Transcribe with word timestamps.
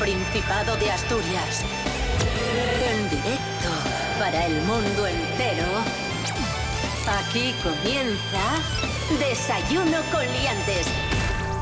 Principado 0.00 0.76
de 0.78 0.90
Asturias. 0.90 1.62
En 2.90 3.10
directo 3.10 3.68
para 4.18 4.46
el 4.46 4.54
mundo 4.62 5.06
entero. 5.06 5.66
Aquí 7.06 7.54
comienza 7.62 8.40
Desayuno 9.18 9.98
con 10.10 10.22
Liantes. 10.22 10.86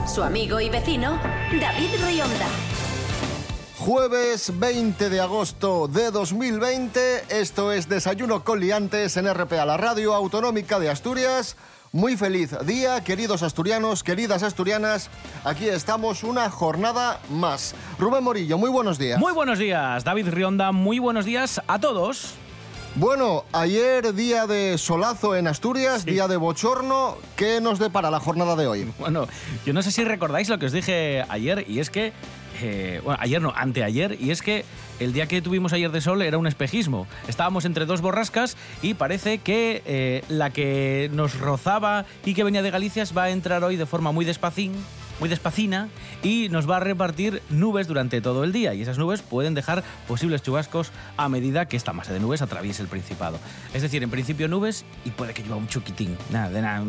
Su 0.06 0.22
amigo 0.22 0.60
y 0.60 0.70
vecino, 0.70 1.20
David 1.60 1.90
Rionda. 2.06 2.46
Jueves 3.76 4.56
20 4.56 5.10
de 5.10 5.20
agosto 5.20 5.88
de 5.88 6.12
2020, 6.12 7.24
esto 7.30 7.72
es 7.72 7.88
Desayuno 7.88 8.44
con 8.44 8.60
Liantes 8.60 9.16
en 9.16 9.32
RPA, 9.34 9.66
la 9.66 9.76
radio 9.76 10.14
autonómica 10.14 10.78
de 10.78 10.90
Asturias. 10.90 11.56
Muy 11.92 12.18
feliz 12.18 12.54
día, 12.66 13.02
queridos 13.02 13.42
asturianos, 13.42 14.02
queridas 14.02 14.42
asturianas. 14.42 15.08
Aquí 15.42 15.68
estamos 15.68 16.22
una 16.22 16.50
jornada 16.50 17.18
más. 17.30 17.74
Rubén 17.98 18.22
Morillo, 18.22 18.58
muy 18.58 18.68
buenos 18.68 18.98
días. 18.98 19.18
Muy 19.18 19.32
buenos 19.32 19.58
días, 19.58 20.04
David 20.04 20.28
Rionda, 20.28 20.70
muy 20.70 20.98
buenos 20.98 21.24
días 21.24 21.62
a 21.66 21.78
todos. 21.80 22.34
Bueno, 22.94 23.44
ayer 23.52 24.12
día 24.12 24.46
de 24.46 24.76
solazo 24.76 25.34
en 25.34 25.46
Asturias, 25.46 26.04
día 26.04 26.28
de 26.28 26.36
bochorno. 26.36 27.16
¿Qué 27.36 27.60
nos 27.62 27.78
depara 27.78 28.10
la 28.10 28.20
jornada 28.20 28.54
de 28.54 28.66
hoy? 28.66 28.92
Bueno, 28.98 29.26
yo 29.64 29.72
no 29.72 29.80
sé 29.80 29.90
si 29.90 30.04
recordáis 30.04 30.50
lo 30.50 30.58
que 30.58 30.66
os 30.66 30.72
dije 30.72 31.24
ayer, 31.30 31.64
y 31.68 31.78
es 31.78 31.88
que 31.88 32.12
eh, 32.62 33.00
bueno, 33.04 33.18
ayer 33.20 33.40
no, 33.40 33.52
anteayer, 33.54 34.16
y 34.20 34.30
es 34.30 34.42
que 34.42 34.64
el 35.00 35.12
día 35.12 35.26
que 35.26 35.42
tuvimos 35.42 35.72
ayer 35.72 35.90
de 35.90 36.00
sol 36.00 36.22
era 36.22 36.38
un 36.38 36.46
espejismo. 36.46 37.06
Estábamos 37.28 37.64
entre 37.64 37.86
dos 37.86 38.00
borrascas 38.00 38.56
y 38.82 38.94
parece 38.94 39.38
que 39.38 39.82
eh, 39.86 40.24
la 40.28 40.50
que 40.50 41.10
nos 41.12 41.38
rozaba 41.38 42.04
y 42.24 42.34
que 42.34 42.44
venía 42.44 42.62
de 42.62 42.70
Galicia 42.70 43.04
va 43.16 43.24
a 43.24 43.30
entrar 43.30 43.62
hoy 43.64 43.76
de 43.76 43.86
forma 43.86 44.12
muy 44.12 44.24
despacín 44.24 44.72
muy 45.20 45.28
despacina 45.28 45.88
y 46.22 46.48
nos 46.50 46.68
va 46.68 46.76
a 46.76 46.80
repartir 46.80 47.42
nubes 47.50 47.86
durante 47.86 48.20
todo 48.20 48.44
el 48.44 48.52
día 48.52 48.74
y 48.74 48.82
esas 48.82 48.98
nubes 48.98 49.22
pueden 49.22 49.54
dejar 49.54 49.82
posibles 50.06 50.42
chubascos 50.42 50.90
a 51.16 51.28
medida 51.28 51.66
que 51.66 51.76
esta 51.76 51.92
masa 51.92 52.12
de 52.12 52.20
nubes 52.20 52.42
atraviese 52.42 52.82
el 52.82 52.88
Principado. 52.88 53.38
Es 53.74 53.82
decir, 53.82 54.02
en 54.02 54.10
principio 54.10 54.48
nubes 54.48 54.84
y 55.04 55.10
puede 55.10 55.34
que 55.34 55.42
llueva 55.42 55.56
un 55.56 55.68
chuquitín. 55.68 56.16
Nada, 56.30 56.50
de 56.50 56.62
nada. 56.62 56.84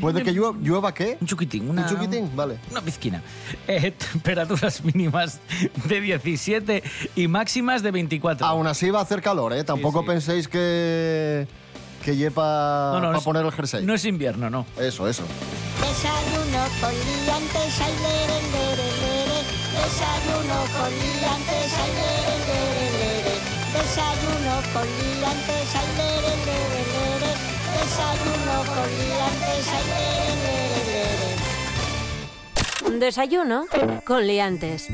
¿Puede 0.00 0.22
que 0.22 0.32
llueva, 0.32 0.56
llueva 0.60 0.94
qué? 0.94 1.16
Un 1.20 1.26
chuquitín. 1.26 1.68
Una, 1.68 1.82
un 1.82 1.88
chuquitín, 1.88 2.34
vale. 2.34 2.58
Una 2.70 2.80
pizquina. 2.80 3.22
Eh, 3.68 3.92
temperaturas 4.12 4.84
mínimas 4.84 5.40
de 5.86 6.00
17 6.00 6.82
y 7.16 7.28
máximas 7.28 7.82
de 7.82 7.90
24. 7.90 8.46
Aún 8.46 8.66
así 8.66 8.90
va 8.90 9.00
a 9.00 9.02
hacer 9.02 9.22
calor, 9.22 9.52
¿eh? 9.52 9.64
Tampoco 9.64 10.00
sí. 10.00 10.06
penséis 10.06 10.48
que 10.48 11.46
que 12.04 12.14
lleva 12.14 12.90
no, 12.92 13.00
no, 13.00 13.08
para 13.12 13.20
poner 13.20 13.44
el 13.46 13.52
jersey. 13.52 13.84
No 13.84 13.94
es 13.94 14.04
invierno, 14.04 14.50
no. 14.50 14.66
Eso, 14.78 15.08
eso. 15.08 15.22
Desayuno 15.80 16.68
con 16.80 16.92
liantes, 16.92 17.80
ay, 17.80 17.94
lere, 18.04 18.42
lere, 18.52 18.88
lere. 19.00 19.38
Desayuno 19.72 20.58
con 20.76 20.90
liantes, 20.92 21.72
ay, 21.80 21.90
lere, 21.98 22.36
lere, 22.48 22.86
lere. 22.98 23.34
Desayuno 23.72 24.54
con 24.72 24.84
liantes, 24.84 25.68
ay, 25.74 25.88
lere, 25.96 26.32
lere, 26.44 26.82
lere. 26.92 27.30
Desayuno 27.74 28.54
con 28.68 28.88
liantes, 29.00 29.64
ay, 29.72 29.84
lere, 29.94 30.32
lere, 30.44 31.00
lere. 32.90 32.98
Desayuno 33.00 33.58
con 34.04 34.20
liantes. 34.26 34.88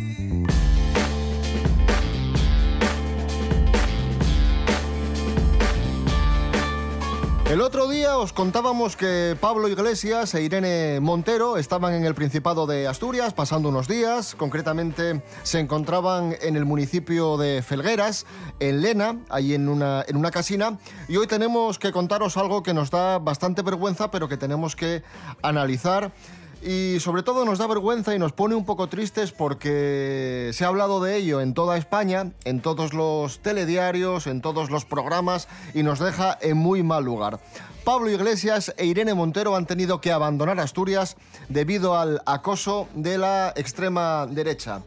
El 7.50 7.62
otro 7.62 7.88
día 7.88 8.16
os 8.16 8.33
contábamos 8.33 8.94
que 8.94 9.36
Pablo 9.40 9.66
Iglesias 9.66 10.36
e 10.36 10.42
Irene 10.42 11.00
Montero 11.00 11.56
estaban 11.56 11.94
en 11.94 12.05
el 12.05 12.14
Principado 12.14 12.64
de 12.64 12.86
Asturias 12.86 13.34
pasando 13.34 13.70
unos 13.70 13.88
días. 13.88 14.36
Concretamente 14.36 15.20
se 15.42 15.58
encontraban 15.58 16.36
en 16.42 16.55
el 16.55 16.64
municipio 16.64 17.36
de 17.38 17.61
Felgueras, 17.62 18.24
en 18.61 18.83
Lena, 18.83 19.18
ahí 19.30 19.55
en 19.55 19.68
una, 19.68 20.05
en 20.06 20.16
una 20.16 20.30
casina. 20.30 20.78
Y 21.08 21.16
hoy 21.16 21.27
tenemos 21.27 21.80
que 21.80 21.90
contaros 21.90 22.36
algo 22.36 22.62
que 22.62 22.72
nos 22.72 22.88
da 22.92 23.18
bastante 23.18 23.62
vergüenza, 23.62 24.12
pero 24.12 24.28
que 24.28 24.36
tenemos 24.36 24.77
que 24.77 25.02
analizar 25.42 26.12
y 26.63 26.98
sobre 27.01 27.23
todo 27.23 27.45
nos 27.45 27.59
da 27.59 27.67
vergüenza 27.67 28.15
y 28.15 28.19
nos 28.19 28.33
pone 28.33 28.55
un 28.55 28.65
poco 28.65 28.89
tristes 28.89 29.33
porque 29.33 30.51
se 30.53 30.65
ha 30.65 30.69
hablado 30.69 31.03
de 31.03 31.17
ello 31.17 31.41
en 31.41 31.55
toda 31.55 31.79
España, 31.79 32.33
en 32.45 32.61
todos 32.61 32.93
los 32.93 33.41
telediarios, 33.41 34.27
en 34.27 34.43
todos 34.43 34.71
los 34.71 34.85
programas 34.85 35.48
y 35.75 35.83
nos 35.83 35.98
deja 35.98 36.37
en 36.41 36.57
muy 36.57 36.83
mal 36.83 37.05
lugar. 37.05 37.41
Pablo 37.85 38.11
Iglesias 38.11 38.75
e 38.77 38.85
Irene 38.85 39.15
Montero 39.15 39.57
han 39.57 39.65
tenido 39.65 40.03
que 40.03 40.13
abandonar 40.13 40.61
Asturias 40.61 41.17
debido 41.48 41.98
al 41.98 42.21
acoso 42.27 42.89
de 42.95 43.17
la 43.17 43.55
extrema 43.57 44.27
derecha. 44.27 44.83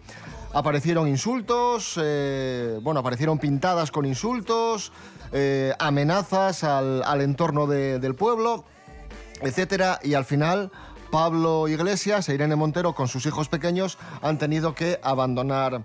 Aparecieron 0.54 1.08
insultos, 1.08 2.00
eh, 2.00 2.80
bueno, 2.84 3.00
aparecieron 3.00 3.40
pintadas 3.40 3.90
con 3.90 4.06
insultos, 4.06 4.92
eh, 5.32 5.74
amenazas 5.80 6.64
al, 6.64 7.22
entorno 7.22 7.66
de, 7.66 7.98
del 7.98 8.14
pueblo, 8.14 8.64
etcétera, 9.42 10.00
y 10.04 10.14
al 10.14 10.26
final 10.26 10.72
Pablo 11.14 11.68
Iglesias 11.68 12.28
e 12.28 12.34
Irene 12.34 12.56
Montero 12.56 12.96
con 12.96 13.08
sus 13.08 13.28
hijos 13.28 13.48
pequeños 13.48 14.00
han 14.24 14.40
tenido 14.40 14.74
que 14.74 15.00
abandonar 15.04 15.84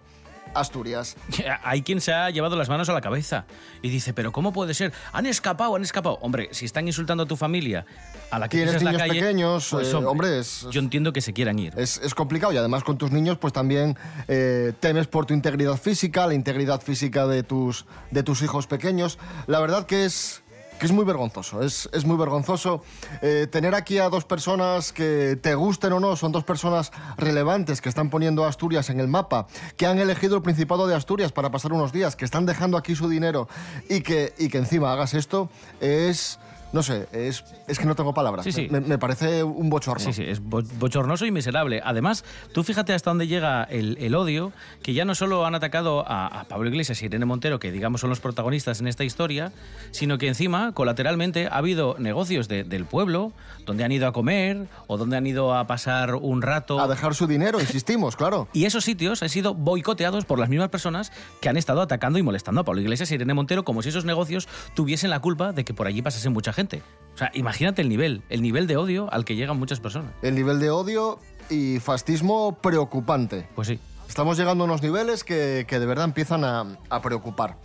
Asturias. 0.54 1.16
Hay 1.62 1.82
quien 1.82 2.00
se 2.00 2.14
ha 2.14 2.30
llevado 2.30 2.56
las 2.56 2.70
manos 2.70 2.88
a 2.88 2.94
la 2.94 3.02
cabeza 3.02 3.44
y 3.82 3.90
dice, 3.90 4.14
pero 4.14 4.32
¿cómo 4.32 4.54
puede 4.54 4.72
ser? 4.72 4.90
Han 5.12 5.26
escapado, 5.26 5.76
han 5.76 5.82
escapado. 5.82 6.16
Hombre, 6.22 6.48
si 6.52 6.64
están 6.64 6.86
insultando 6.86 7.24
a 7.24 7.26
tu 7.26 7.36
familia, 7.36 7.84
a 8.30 8.38
la 8.38 8.48
que 8.48 8.56
tienes 8.56 8.76
niños 8.76 8.94
la 8.94 8.98
calle, 9.00 9.20
pequeños, 9.20 9.68
pues, 9.70 9.88
eh, 9.88 9.96
hombre, 9.96 10.10
hombre, 10.10 10.38
es, 10.38 10.66
yo 10.70 10.80
entiendo 10.80 11.12
que 11.12 11.20
se 11.20 11.34
quieran 11.34 11.58
ir. 11.58 11.74
Es, 11.76 12.00
es, 12.02 12.14
complicado 12.14 12.54
y 12.54 12.56
además 12.56 12.82
con 12.82 12.96
tus 12.96 13.10
niños 13.10 13.36
pues 13.36 13.52
también 13.52 13.98
eh, 14.28 14.72
temes 14.80 15.08
por 15.08 15.26
tu 15.26 15.34
integridad 15.34 15.76
física, 15.76 16.26
la 16.26 16.32
integridad 16.32 16.80
física 16.80 17.26
de 17.26 17.42
tus, 17.42 17.84
de 18.10 18.22
tus 18.22 18.40
hijos 18.40 18.66
pequeños. 18.66 19.18
La 19.46 19.60
verdad 19.60 19.84
que 19.84 20.06
es 20.06 20.42
que 20.78 20.86
es 20.86 20.92
muy 20.92 21.04
vergonzoso, 21.04 21.62
es, 21.62 21.88
es 21.92 22.04
muy 22.04 22.16
vergonzoso 22.16 22.82
eh, 23.20 23.46
tener 23.50 23.74
aquí 23.74 23.98
a 23.98 24.08
dos 24.08 24.24
personas 24.24 24.92
que 24.92 25.38
te 25.40 25.54
gusten 25.54 25.92
o 25.92 26.00
no, 26.00 26.16
son 26.16 26.32
dos 26.32 26.44
personas 26.44 26.92
relevantes 27.16 27.80
que 27.80 27.88
están 27.88 28.10
poniendo 28.10 28.44
a 28.44 28.48
Asturias 28.48 28.88
en 28.90 29.00
el 29.00 29.08
mapa, 29.08 29.46
que 29.76 29.86
han 29.86 29.98
elegido 29.98 30.36
el 30.36 30.42
Principado 30.42 30.86
de 30.86 30.94
Asturias 30.94 31.32
para 31.32 31.50
pasar 31.50 31.72
unos 31.72 31.92
días, 31.92 32.16
que 32.16 32.24
están 32.24 32.46
dejando 32.46 32.76
aquí 32.76 32.94
su 32.94 33.08
dinero 33.08 33.48
y 33.88 34.00
que, 34.00 34.34
y 34.38 34.48
que 34.48 34.58
encima 34.58 34.92
hagas 34.92 35.14
esto, 35.14 35.50
es... 35.80 36.38
No 36.72 36.82
sé, 36.82 37.08
es, 37.12 37.44
es 37.66 37.78
que 37.78 37.86
no 37.86 37.94
tengo 37.94 38.12
palabras. 38.12 38.44
Sí, 38.44 38.52
sí. 38.52 38.68
Me, 38.70 38.80
me, 38.80 38.98
parece 38.98 39.42
un 39.42 39.70
bochorno. 39.70 40.04
Sí, 40.04 40.12
sí, 40.12 40.22
es 40.22 40.40
bo 40.40 40.62
bochornoso 40.78 41.24
y 41.24 41.30
miserable. 41.30 41.80
Además, 41.82 42.24
tú 42.52 42.62
fíjate 42.62 42.92
hasta 42.92 43.10
dónde 43.10 43.26
llega 43.26 43.64
el, 43.64 43.96
el 44.00 44.14
odio, 44.14 44.52
que 44.82 44.92
ya 44.92 45.04
no 45.04 45.14
solo 45.14 45.46
han 45.46 45.54
atacado 45.54 46.04
a, 46.06 46.26
a, 46.26 46.44
Pablo 46.44 46.68
Iglesias 46.68 47.00
y 47.02 47.06
Irene 47.06 47.24
Montero, 47.24 47.58
que 47.58 47.72
digamos 47.72 48.02
son 48.02 48.10
los 48.10 48.20
protagonistas 48.20 48.80
en 48.80 48.86
esta 48.86 49.04
historia, 49.04 49.52
sino 49.92 50.18
que 50.18 50.28
encima, 50.28 50.72
colateralmente, 50.72 51.46
ha 51.46 51.56
habido 51.56 51.96
negocios 51.98 52.48
de, 52.48 52.64
del 52.64 52.84
pueblo 52.84 53.32
donde 53.64 53.84
han 53.84 53.92
ido 53.92 54.06
a 54.06 54.12
comer 54.12 54.66
o 54.86 54.98
donde 54.98 55.16
han 55.16 55.26
ido 55.26 55.54
a 55.54 55.66
pasar 55.66 56.14
un 56.14 56.42
rato. 56.42 56.80
A 56.80 56.88
dejar 56.88 57.14
su 57.14 57.26
dinero, 57.26 57.60
insistimos, 57.60 58.16
claro. 58.16 58.48
Y 58.52 58.64
esos 58.64 58.84
sitios 58.84 59.22
han 59.22 59.28
sido 59.30 59.54
boicoteados 59.54 60.26
por 60.26 60.38
las 60.38 60.48
mismas 60.48 60.68
personas 60.68 61.12
que 61.40 61.48
han 61.48 61.56
estado 61.56 61.80
atacando 61.80 62.18
y 62.18 62.22
molestando 62.22 62.60
a 62.60 62.64
Pablo 62.64 62.80
Iglesias 62.82 63.10
y 63.10 63.14
Irene 63.14 63.34
Montero, 63.34 63.64
como 63.64 63.82
si 63.82 63.88
esos 63.88 64.04
negocios 64.04 64.48
tuviesen 64.74 65.10
la 65.10 65.20
culpa 65.20 65.52
de 65.52 65.64
que 65.64 65.72
por 65.72 65.86
allí 65.86 66.02
pasase 66.02 66.28
mucha 66.28 66.52
gente 66.52 66.57
gente. 66.58 66.82
O 67.14 67.18
sea, 67.18 67.30
imagínate 67.34 67.82
el 67.82 67.88
nivel, 67.88 68.22
el 68.30 68.42
nivel 68.42 68.66
de 68.66 68.76
odio 68.76 69.12
al 69.12 69.24
que 69.24 69.36
llegan 69.36 69.56
muchas 69.58 69.78
personas. 69.78 70.12
El 70.22 70.34
nivel 70.34 70.58
de 70.58 70.70
odio 70.70 71.20
y 71.48 71.78
fascismo 71.78 72.58
preocupante. 72.60 73.48
Pues 73.54 73.68
sí. 73.68 73.78
Estamos 74.08 74.36
llegando 74.36 74.64
a 74.64 74.66
unos 74.66 74.82
niveles 74.82 75.22
que, 75.22 75.66
que 75.68 75.78
de 75.78 75.86
verdad 75.86 76.06
empiezan 76.06 76.42
a, 76.42 76.78
a, 76.90 77.00
preocupar. 77.00 77.56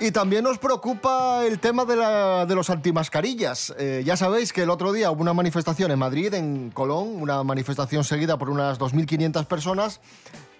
Y 0.00 0.10
también 0.10 0.42
nos 0.42 0.58
preocupa 0.58 1.46
el 1.46 1.60
tema 1.60 1.84
de, 1.84 1.94
la, 1.94 2.46
de 2.46 2.54
los 2.56 2.68
antimascarillas. 2.70 3.72
Eh, 3.78 4.02
ya 4.04 4.16
sabéis 4.16 4.52
que 4.52 4.62
el 4.62 4.70
otro 4.70 4.90
día 4.90 5.10
hubo 5.12 5.20
una 5.20 5.34
manifestación 5.34 5.92
en 5.92 5.98
Madrid, 6.00 6.34
en 6.34 6.70
Colón, 6.70 7.20
una 7.20 7.44
manifestación 7.44 8.02
seguida 8.02 8.38
por 8.38 8.50
unas 8.50 8.80
2.500 8.80 9.44
personas 9.46 10.00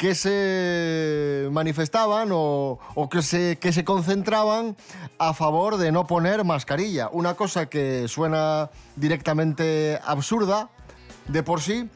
que 0.02 0.16
se 0.16 1.48
manifestaban 1.52 2.30
o, 2.32 2.80
que, 3.08 3.22
se, 3.22 3.56
que 3.60 3.72
se 3.72 3.84
concentraban 3.84 4.76
a 5.20 5.32
favor 5.32 5.76
de 5.76 5.92
no 5.92 6.08
poner 6.08 6.42
mascarilla. 6.42 7.08
Una 7.12 7.34
cosa 7.34 7.66
que 7.66 8.08
suena 8.08 8.70
directamente 8.96 10.00
absurda 10.04 10.70
de 11.28 11.44
por 11.44 11.60
sí, 11.60 11.88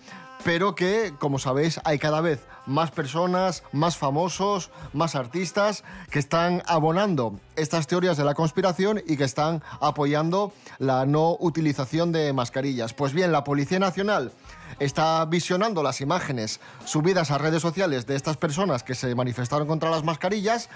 pero 0.44 0.76
que, 0.76 1.14
como 1.18 1.40
sabéis, 1.40 1.80
hay 1.82 1.98
cada 1.98 2.20
vez 2.20 2.46
más 2.66 2.92
personas, 2.92 3.64
más 3.72 3.96
famosos, 3.96 4.70
más 4.92 5.16
artistas 5.16 5.82
que 6.08 6.20
están 6.20 6.62
abonando 6.66 7.40
estas 7.56 7.88
teorías 7.88 8.16
de 8.16 8.24
la 8.24 8.34
conspiración 8.34 9.02
y 9.04 9.16
que 9.16 9.24
están 9.24 9.64
apoyando 9.80 10.52
la 10.78 11.06
no 11.06 11.36
utilización 11.40 12.12
de 12.12 12.32
mascarillas. 12.32 12.94
Pues 12.94 13.12
bien, 13.12 13.32
la 13.32 13.42
Policía 13.42 13.80
Nacional 13.80 14.30
está 14.78 15.24
visionando 15.24 15.82
las 15.82 16.00
imágenes 16.00 16.60
subidas 16.84 17.30
a 17.30 17.38
redes 17.38 17.62
sociales 17.62 18.06
de 18.06 18.16
estas 18.16 18.36
personas 18.36 18.82
que 18.82 18.94
se 18.94 19.14
manifestaron 19.14 19.66
contra 19.66 19.90
las 19.90 20.04
mascarillas 20.04 20.68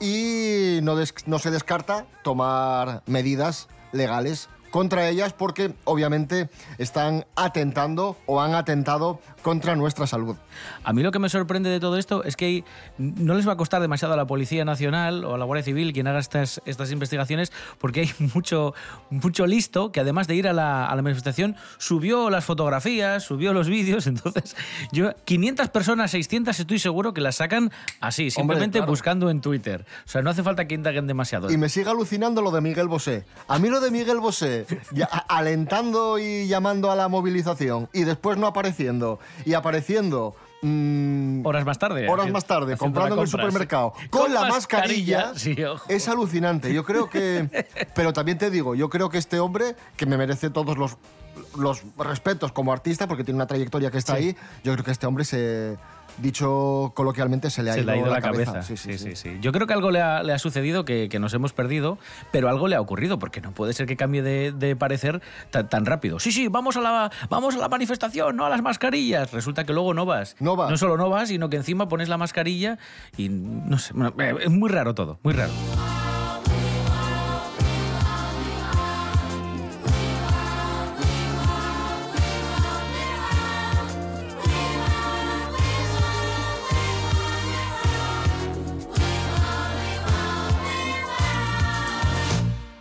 y 0.00 0.80
no, 0.82 1.38
se 1.38 1.50
descarta 1.50 2.06
tomar 2.22 3.02
medidas 3.06 3.68
legales 3.92 4.48
contra 4.74 5.08
ellas 5.08 5.32
porque 5.32 5.72
obviamente 5.84 6.50
están 6.78 7.26
atentando 7.36 8.16
o 8.26 8.40
han 8.40 8.56
atentado 8.56 9.20
contra 9.40 9.76
nuestra 9.76 10.08
salud. 10.08 10.34
A 10.82 10.92
mí 10.92 11.04
lo 11.04 11.12
que 11.12 11.20
me 11.20 11.28
sorprende 11.28 11.70
de 11.70 11.78
todo 11.78 11.96
esto 11.96 12.24
es 12.24 12.34
que 12.34 12.64
no 12.98 13.34
les 13.34 13.46
va 13.46 13.52
a 13.52 13.56
costar 13.56 13.80
demasiado 13.80 14.14
a 14.14 14.16
la 14.16 14.26
Policía 14.26 14.64
Nacional 14.64 15.24
o 15.24 15.36
a 15.36 15.38
la 15.38 15.44
Guardia 15.44 15.62
Civil 15.62 15.92
quien 15.92 16.08
haga 16.08 16.18
estas, 16.18 16.60
estas 16.66 16.90
investigaciones 16.90 17.52
porque 17.78 18.00
hay 18.00 18.10
mucho, 18.34 18.74
mucho 19.10 19.46
listo 19.46 19.92
que 19.92 20.00
además 20.00 20.26
de 20.26 20.34
ir 20.34 20.48
a 20.48 20.52
la, 20.52 20.88
a 20.88 20.96
la 20.96 21.02
manifestación 21.02 21.54
subió 21.78 22.28
las 22.28 22.44
fotografías, 22.44 23.22
subió 23.22 23.52
los 23.52 23.68
vídeos, 23.68 24.06
entonces 24.08 24.56
yo 24.90 25.12
500 25.24 25.68
personas, 25.68 26.10
600 26.10 26.58
estoy 26.58 26.80
seguro 26.80 27.14
que 27.14 27.20
las 27.20 27.36
sacan 27.36 27.70
así, 28.00 28.32
simplemente 28.32 28.78
claro. 28.78 28.90
buscando 28.90 29.30
en 29.30 29.40
Twitter. 29.40 29.86
O 30.04 30.08
sea, 30.08 30.22
no 30.22 30.30
hace 30.30 30.42
falta 30.42 30.66
que 30.66 30.74
indaguen 30.74 31.06
demasiado. 31.06 31.48
Y 31.52 31.58
me 31.58 31.68
sigue 31.68 31.90
alucinando 31.90 32.42
lo 32.42 32.50
de 32.50 32.60
Miguel 32.60 32.88
Bosé. 32.88 33.24
A 33.46 33.60
mí 33.60 33.68
lo 33.68 33.78
de 33.78 33.92
Miguel 33.92 34.18
Bosé, 34.18 34.63
ya- 34.92 35.06
alentando 35.06 36.18
y 36.18 36.46
llamando 36.46 36.90
a 36.90 36.96
la 36.96 37.08
movilización 37.08 37.88
y 37.92 38.04
después 38.04 38.36
no 38.38 38.46
apareciendo 38.46 39.18
y 39.44 39.54
apareciendo 39.54 40.34
mm, 40.62 41.44
Horas 41.46 41.64
más 41.64 41.78
tarde. 41.78 42.08
horas 42.08 42.30
más 42.30 42.44
tarde 42.46 42.76
comprando 42.76 43.14
en 43.16 43.20
el 43.22 43.28
supermercado 43.28 43.92
con, 44.10 44.32
la 44.32 44.46
mascarilla, 44.46 45.32
sí, 45.36 45.62
ojo. 45.64 45.84
es 45.88 46.08
alucinante. 46.08 46.72
Yo 46.72 46.84
creo 46.84 47.08
que, 47.10 47.48
pero 47.94 48.12
también 48.12 48.38
te 48.38 48.50
digo, 48.50 48.74
yo 48.74 48.88
creo 48.88 49.10
que 49.10 49.18
este 49.18 49.38
hombre 49.40 49.76
que 49.96 50.06
me 50.06 50.16
merece 50.16 50.50
todos 50.50 50.76
los 50.78 50.96
los 51.58 51.82
respetos 51.98 52.52
como 52.52 52.72
artista 52.72 53.08
porque 53.08 53.24
tiene 53.24 53.36
una 53.36 53.46
trayectoria 53.48 53.90
que 53.90 53.98
está 53.98 54.16
Sí. 54.16 54.22
ahí. 54.28 54.36
Yo 54.62 54.72
creo 54.72 54.84
que 54.84 54.92
este 54.92 55.06
hombre 55.06 55.24
se 55.24 55.76
dicho 56.18 56.92
coloquialmente 56.94 57.50
se 57.50 57.62
le 57.62 57.70
ha, 57.70 57.74
Se 57.74 57.80
ido, 57.80 57.86
le 57.86 57.92
ha 57.92 57.96
ido 58.02 58.10
la, 58.10 58.20
cabeza. 58.20 58.52
cabeza. 58.52 58.66
Sí, 58.66 58.76
sí, 58.76 58.98
sí. 58.98 59.16
sí. 59.16 59.38
Yo 59.40 59.52
creo 59.52 59.66
que 59.66 59.72
algo 59.74 59.90
le 59.90 60.00
ha, 60.00 60.22
le 60.22 60.32
ha 60.32 60.38
sucedido 60.38 60.84
que, 60.84 61.08
que 61.08 61.18
nos 61.18 61.34
hemos 61.34 61.52
perdido, 61.52 61.98
pero 62.30 62.48
algo 62.48 62.68
le 62.68 62.76
ha 62.76 62.80
ocurrido, 62.80 63.18
porque 63.18 63.40
no 63.40 63.52
puede 63.52 63.72
ser 63.72 63.86
que 63.86 63.96
cambie 63.96 64.22
de, 64.22 64.52
de 64.52 64.76
parecer 64.76 65.22
tan, 65.50 65.68
tan 65.68 65.86
rápido. 65.86 66.18
Sí, 66.18 66.32
sí, 66.32 66.48
vamos 66.48 66.76
a, 66.76 66.80
la, 66.80 67.10
vamos 67.28 67.56
a 67.56 67.58
la 67.58 67.68
manifestación, 67.68 68.36
no 68.36 68.46
a 68.46 68.48
las 68.48 68.62
mascarillas. 68.62 69.32
Resulta 69.32 69.64
que 69.64 69.72
luego 69.72 69.94
no 69.94 70.06
vas. 70.06 70.36
No 70.40 70.56
vas. 70.56 70.70
No 70.70 70.76
solo 70.76 70.96
no 70.96 71.10
vas, 71.10 71.28
sino 71.28 71.48
que 71.50 71.56
encima 71.56 71.88
pones 71.88 72.08
la 72.08 72.16
mascarilla 72.18 72.78
y 73.16 73.28
no 73.28 73.78
sé. 73.78 73.94
eh, 74.18 74.34
es 74.42 74.50
muy 74.50 74.70
raro 74.70 74.94
todo, 74.94 75.18
muy 75.22 75.32
raro. 75.34 75.52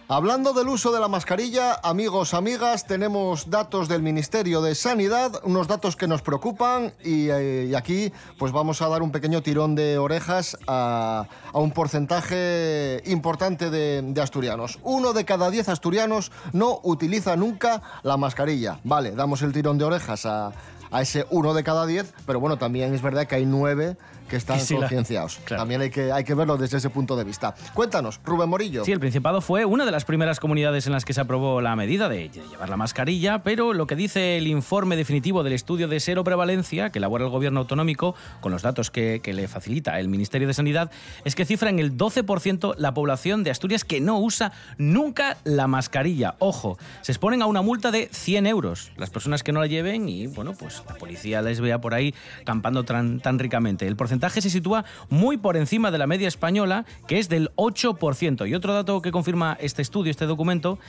Hablando 0.10 0.52
del 0.52 0.68
uso 0.68 0.92
de 0.92 1.00
la 1.00 1.08
mascarilla, 1.08 1.80
amigos, 1.82 2.34
amigas, 2.34 2.86
tenemos 2.86 3.50
datos 3.50 3.88
del 3.88 4.02
Ministerio 4.02 4.62
de 4.62 4.76
Sanidad, 4.76 5.40
unos 5.44 5.70
datos 5.70 5.96
que 5.96 6.10
nos 6.10 6.22
preocupan 6.22 6.94
y, 7.02 7.30
eh, 7.30 7.68
y 7.70 7.74
aquí 7.74 8.12
pues 8.38 8.52
vamos 8.52 8.82
a 8.82 8.90
dar 8.90 9.02
un 9.02 9.12
pequeño 9.12 9.42
tirón 9.42 9.76
de 9.76 9.98
orejas 9.98 10.58
a, 10.68 11.26
a 11.54 11.58
un 11.58 11.72
porcentaje 11.72 13.02
importante 13.06 13.70
de, 13.70 14.02
de 14.04 14.22
asturianos. 14.22 14.78
Uno 14.84 15.14
de 15.14 15.24
cada 15.24 15.50
diez 15.50 15.70
asturianos 15.70 16.34
no 16.52 16.82
utiliza 16.84 17.38
nunca 17.38 17.82
la 18.04 18.18
mascarilla. 18.18 18.82
Vale, 18.84 19.12
damos 19.12 19.42
el 19.42 19.54
tirón 19.54 19.78
de 19.78 19.86
orejas 19.86 20.26
a, 20.26 20.52
a 20.92 21.02
ese 21.02 21.26
uno 21.30 21.54
de 21.54 21.64
cada 21.64 21.86
diez, 21.86 22.14
pero 22.26 22.42
bueno, 22.42 22.58
también 22.58 22.94
es 22.94 23.02
verdad 23.02 23.26
que 23.26 23.36
hay 23.36 23.46
nueve 23.46 23.96
que 24.28 24.36
están 24.38 24.58
Que 24.60 24.64
sí 24.66 24.74
la- 24.74 24.82
concienciados. 24.82 25.40
claro. 25.46 25.62
También 25.62 25.82
hay 25.82 25.90
que, 25.90 26.12
hay 26.12 26.24
que 26.24 26.34
verlo 26.34 26.58
desde 26.58 26.78
ese 26.78 26.90
punto 26.90 27.16
de 27.16 27.24
vista. 27.24 27.54
Cuéntanos, 27.74 28.20
Rubén 28.24 28.50
Morillo. 28.50 28.84
Sí, 28.86 28.92
el 28.92 29.00
Principado 29.00 29.42
fue 29.42 29.66
una 29.66 29.86
de 29.86 29.92
las 29.92 30.06
primeras 30.06 30.40
comunidades 30.40 30.88
en 30.88 30.94
las 30.94 31.06
que 31.06 31.14
se 31.14 31.22
aprobó 31.22 31.62
la 31.62 31.76
medida 31.76 32.10
de 32.10 32.30
llevar 32.30 32.70
la 32.70 32.78
mascarilla, 32.78 33.44
pero 33.44 33.74
lo 33.74 33.88
que 33.88 33.96
dice 33.96 34.38
el 34.38 34.48
informe 34.48 34.96
definitivo 34.96 35.44
del 35.44 35.54
estudio 35.54 35.88
de 35.88 36.00
seroprevalencia 36.00 36.90
que 36.90 37.00
elabora 37.00 37.26
el 37.26 37.30
gobierno 37.32 37.60
autonómico, 37.62 38.16
con 38.42 38.52
los 38.52 38.62
datos 38.62 38.90
que, 38.92 39.20
que 39.22 39.34
le 39.34 39.48
facilita 39.48 40.00
el 40.00 40.08
Ministerio 40.08 40.48
de 40.48 40.54
Sanidad, 40.54 40.92
es 41.26 41.36
que 41.36 41.46
cifra 41.46 41.70
en 41.70 41.80
el 41.80 41.98
12% 41.98 42.76
la 42.78 42.94
población 42.94 43.44
de 43.44 43.52
Asturias 43.52 43.84
que 43.84 44.00
no 44.02 44.20
usa 44.20 44.52
nunca 44.78 45.38
la 45.44 45.68
mascarilla. 45.68 46.36
Ojo, 46.40 46.78
se 47.02 47.12
exponen 47.12 47.42
a 47.42 47.46
una 47.46 47.62
multa 47.62 47.92
de 47.92 48.10
100 48.12 48.48
euros 48.48 48.92
las 48.98 49.10
personas 49.10 49.44
que 49.44 49.52
no 49.52 49.60
la 49.60 49.68
lleven 49.68 50.08
y, 50.10 50.28
bueno, 50.28 50.54
pues 50.54 50.82
la 50.88 50.96
policía 50.96 51.42
les 51.42 51.60
vea 51.62 51.80
por 51.82 51.94
ahí 51.94 52.14
campando 52.46 52.84
tan, 52.84 53.20
tan 53.20 53.40
ricamente. 53.40 53.88
El 53.88 53.96
porcentaje 53.96 54.13
se 54.42 54.50
sitúa 54.50 54.86
muy 55.10 55.38
por 55.38 55.58
encima 55.58 55.92
de 55.92 55.98
la 55.98 56.08
media 56.08 56.28
española, 56.28 56.86
que 57.08 57.20
es 57.20 57.30
del 57.30 57.52
8%. 57.56 58.48
Y 58.48 58.56
otro 58.56 58.74
dato 58.74 59.02
que 59.02 59.12
confirma 59.12 59.58
este 59.60 59.82
estudio, 59.82 60.12
este 60.12 60.26
documento, 60.26 60.80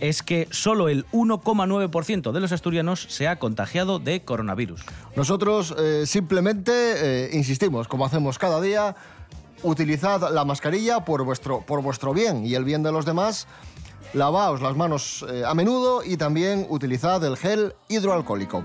es 0.00 0.22
que 0.22 0.48
solo 0.50 0.88
el 0.88 1.06
1,9% 1.12 2.32
de 2.32 2.40
los 2.40 2.52
asturianos 2.52 3.06
se 3.08 3.28
ha 3.28 3.38
contagiado 3.38 3.98
de 3.98 4.22
coronavirus. 4.22 4.82
Nosotros 5.16 5.74
eh, 5.78 6.04
simplemente 6.06 6.72
eh, 6.72 7.30
insistimos, 7.32 7.88
como 7.88 8.04
hacemos 8.04 8.38
cada 8.38 8.60
día, 8.60 8.96
utilizad 9.62 10.32
la 10.32 10.44
mascarilla 10.44 11.04
por 11.04 11.24
vuestro, 11.24 11.60
por 11.60 11.82
vuestro 11.82 12.12
bien 12.12 12.46
y 12.46 12.54
el 12.54 12.64
bien 12.64 12.82
de 12.82 12.92
los 12.92 13.04
demás. 13.04 13.46
Lavaos 14.14 14.62
las 14.62 14.74
manos 14.74 15.24
eh, 15.28 15.42
a 15.46 15.54
menudo 15.54 16.02
y 16.02 16.16
también 16.16 16.66
utilizad 16.70 17.22
el 17.24 17.36
gel 17.36 17.74
hidroalcohólico. 17.88 18.64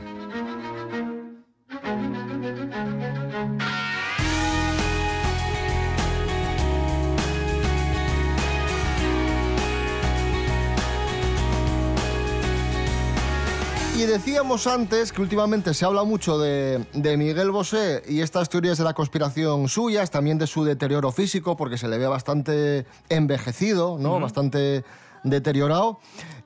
Y 14.04 14.06
decíamos 14.06 14.68
antes 14.68 15.14
que 15.14 15.22
últimamente 15.22 15.74
se 15.74 15.86
habla 15.86 16.04
mucho 16.04 16.38
de, 16.38 16.86
de 16.92 17.16
Miguel 17.16 17.52
Bosé 17.52 18.04
y 18.06 18.20
estas 18.20 18.50
teorías 18.50 18.78
de 18.78 18.84
la 18.84 18.94
conspiración 18.94 19.70
suyas, 19.70 20.12
también 20.12 20.38
de 20.38 20.46
su 20.46 20.66
deterioro 20.66 21.14
físico, 21.14 21.56
porque 21.56 21.78
se 21.78 21.88
le 21.88 21.98
ve 21.98 22.08
bastante 22.08 22.86
envejecido, 23.08 23.98
¿no? 23.98 24.20
Bastante 24.20 24.84
deteriorado. 25.24 26.02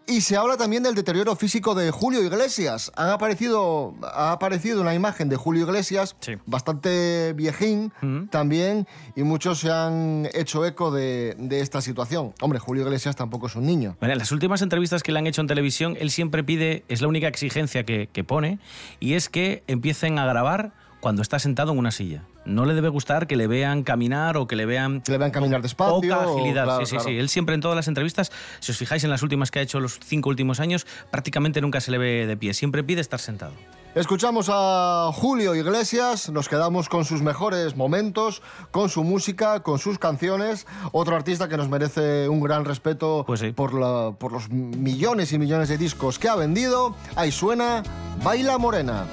Y 0.10 0.22
se 0.22 0.38
habla 0.38 0.56
también 0.56 0.84
del 0.84 0.96
deterioro 0.96 1.36
físico 1.36 1.76
de 1.76 1.92
Julio 1.92 2.24
Iglesias. 2.24 2.94
Han 2.96 3.10
aparecido, 3.10 3.94
ha 4.04 4.32
aparecido 4.32 4.80
una 4.80 4.96
imagen 4.96 5.28
de 5.28 5.36
Julio 5.36 5.66
Iglesias, 5.66 6.16
Sí. 6.22 6.36
bastante 6.46 7.34
viejín 7.34 7.92
Ujú. 8.02 8.28
también, 8.28 8.88
y 9.18 9.24
muchos 9.24 9.60
se 9.60 9.70
han 9.70 10.30
hecho 10.34 10.66
eco 10.66 10.92
de, 10.92 11.36
de 11.38 11.60
esta 11.60 11.82
situación. 11.82 12.34
Hombre, 12.40 12.58
Julio 12.60 12.84
Iglesias 12.84 13.18
tampoco 13.18 13.48
es 13.48 13.56
un 13.58 13.66
niño. 13.66 13.98
Mira, 14.00 14.14
en 14.14 14.20
las 14.20 14.32
últimas 14.32 14.62
entrevistas 14.62 15.04
que 15.04 15.12
le 15.12 15.20
han 15.20 15.28
hecho 15.28 15.42
en 15.42 15.48
televisión, 15.48 15.98
él 16.00 16.10
siempre 16.10 16.42
pide, 16.42 16.86
es 16.88 17.02
la 17.02 17.10
única 17.10 17.28
exigencia 17.28 17.84
que, 17.84 18.08
que 18.12 18.24
pone, 18.24 18.60
y 19.02 19.16
es 19.16 19.28
que 19.28 19.64
empiecen 19.68 20.20
a 20.20 20.26
grabar 20.26 20.72
cuando 21.00 21.22
está 21.22 21.40
sentado 21.40 21.72
en 21.74 21.78
una 21.80 21.92
silla. 21.92 22.24
No 22.46 22.66
le 22.66 22.74
debe 22.74 22.90
gustar 22.90 23.28
que 23.28 23.36
le 23.36 23.46
vean 23.48 23.84
caminar 23.84 24.38
o 24.38 24.48
que 24.48 24.56
le 24.56 24.66
vean 24.66 25.02
Que 25.02 25.12
le 25.12 25.18
vean 25.18 25.32
caminar 25.32 25.62
despacio. 25.62 25.96
Poca 26.02 26.28
o- 26.28 26.38
agilidad, 26.38 26.64
claro, 26.64 26.80
sí, 26.86 26.92
sí, 26.92 26.96
claro. 26.96 27.10
sí. 27.10 27.18
Él 27.18 27.30
siempre 27.30 27.56
en 27.56 27.62
todas 27.62 27.76
las 27.76 27.88
entrevistas, 27.88 28.32
si 28.60 28.72
os 28.72 28.78
fijáis 28.78 29.04
en 29.04 29.10
las 29.10 29.22
últimas 29.22 29.52
que 29.52 29.60
ha 29.60 29.62
hecho 29.62 29.80
los 29.80 30.00
cinco 30.04 30.30
últimos 30.30 30.60
años, 30.60 30.88
prácticamente 31.12 31.62
nunca 31.62 31.82
se 31.82 31.92
le 31.92 31.98
ve 31.98 32.26
de 32.26 32.38
pie. 32.38 32.54
Siempre 32.54 32.84
pide 32.84 33.02
estar 33.02 33.20
sentado. 33.20 33.52
Escuchamos 33.96 34.48
a 34.52 35.10
Julio 35.14 35.56
Iglesias, 35.56 36.30
nos 36.30 36.48
quedamos 36.50 36.88
con 36.88 37.04
sus 37.04 37.22
mejores 37.24 37.76
momentos, 37.76 38.44
con 38.70 38.90
su 38.90 39.04
música, 39.04 39.62
con 39.64 39.80
sus 39.80 39.98
canciones. 39.98 40.68
Otro 40.92 41.16
artista 41.16 41.50
que 41.50 41.58
nos 41.58 41.68
merece 41.68 42.30
un 42.30 42.40
gran 42.42 42.64
respeto 42.64 43.24
Pues 43.26 43.40
sí. 43.40 43.52
por, 43.54 43.74
la- 43.74 44.14
por 44.18 44.32
los 44.32 44.50
millones 44.52 45.34
y 45.34 45.40
millones 45.40 45.70
de 45.70 45.78
discos 45.78 46.20
que 46.20 46.30
ha 46.30 46.36
vendido. 46.36 46.96
Ahí 47.16 47.32
suena 47.32 47.82
Baila 48.24 48.58
Morena. 48.60 49.06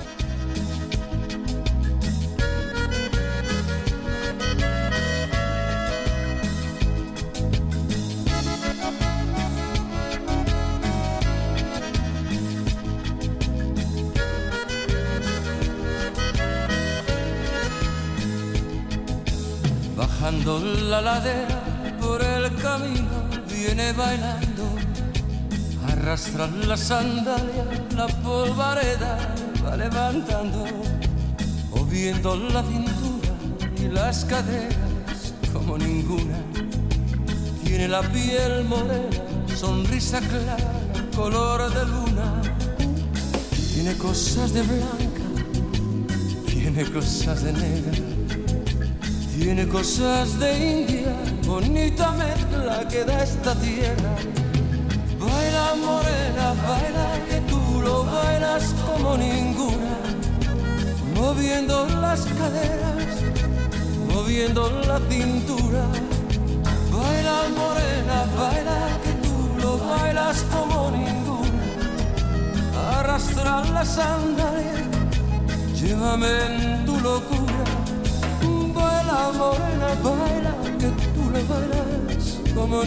Bajando 20.45 20.75
la 20.91 21.01
ladera 21.01 21.59
por 21.99 22.23
el 22.23 22.55
camino 22.57 23.25
viene 23.49 23.93
bailando, 23.93 24.77
arrastra 25.89 26.47
la 26.67 26.77
sandalia, 26.77 27.65
la 27.97 28.07
polvareda 28.23 29.17
va 29.65 29.75
levantando, 29.75 30.67
moviendo 31.71 32.37
la 32.37 32.63
cintura 32.63 33.33
y 33.79 33.89
las 33.89 34.27
caderas 34.27 35.33
como 35.51 35.79
ninguna. 35.79 36.37
Tiene 37.65 37.89
la 37.89 38.03
piel 38.03 38.65
morena, 38.65 39.57
sonrisa 39.57 40.21
clara, 40.21 40.59
color 41.17 41.73
de 41.73 41.87
luna. 41.87 42.43
Tiene 43.73 43.97
cosas 43.97 44.53
de 44.53 44.63
blanca, 44.63 45.25
tiene 46.47 46.85
cosas 46.85 47.45
de 47.45 47.53
negra. 47.55 48.04
Tiene 49.45 49.69
cosas 49.69 50.39
de 50.39 50.51
India, 50.57 51.15
bonita 51.45 52.13
mezcla 52.13 52.89
que 52.89 53.05
da 53.05 53.23
esta 53.23 53.55
tierra. 53.57 54.17
Baila 55.21 55.75
morena, 55.85 56.55
baila 56.67 57.09
que 57.29 57.41
tú 57.51 57.83
lo 57.83 58.05
bailas 58.07 58.75
como 58.87 59.19
ninguna, 59.19 59.97
moviendo 61.15 61.87
las 62.01 62.21
caderas, 62.25 63.05
moviendo 64.15 64.71
la 64.89 64.99
cintura. 65.11 65.85
Baila 66.91 67.39
morena, 67.61 68.25
baila 68.39 68.81
que 69.05 69.13
tú 69.25 69.37
lo 69.61 69.77
bailas 69.77 70.43
como 70.55 70.91
ninguna, 70.91 71.65
arrastra 72.97 73.63
la 73.75 73.85
sandalia, 73.85 74.89
llévame 75.75 76.33
en 76.47 76.87
tu 76.87 76.94
baila 79.39 80.55
que 80.79 80.89
tú 81.15 81.23
bailas 81.49 82.41
como. 82.55 82.83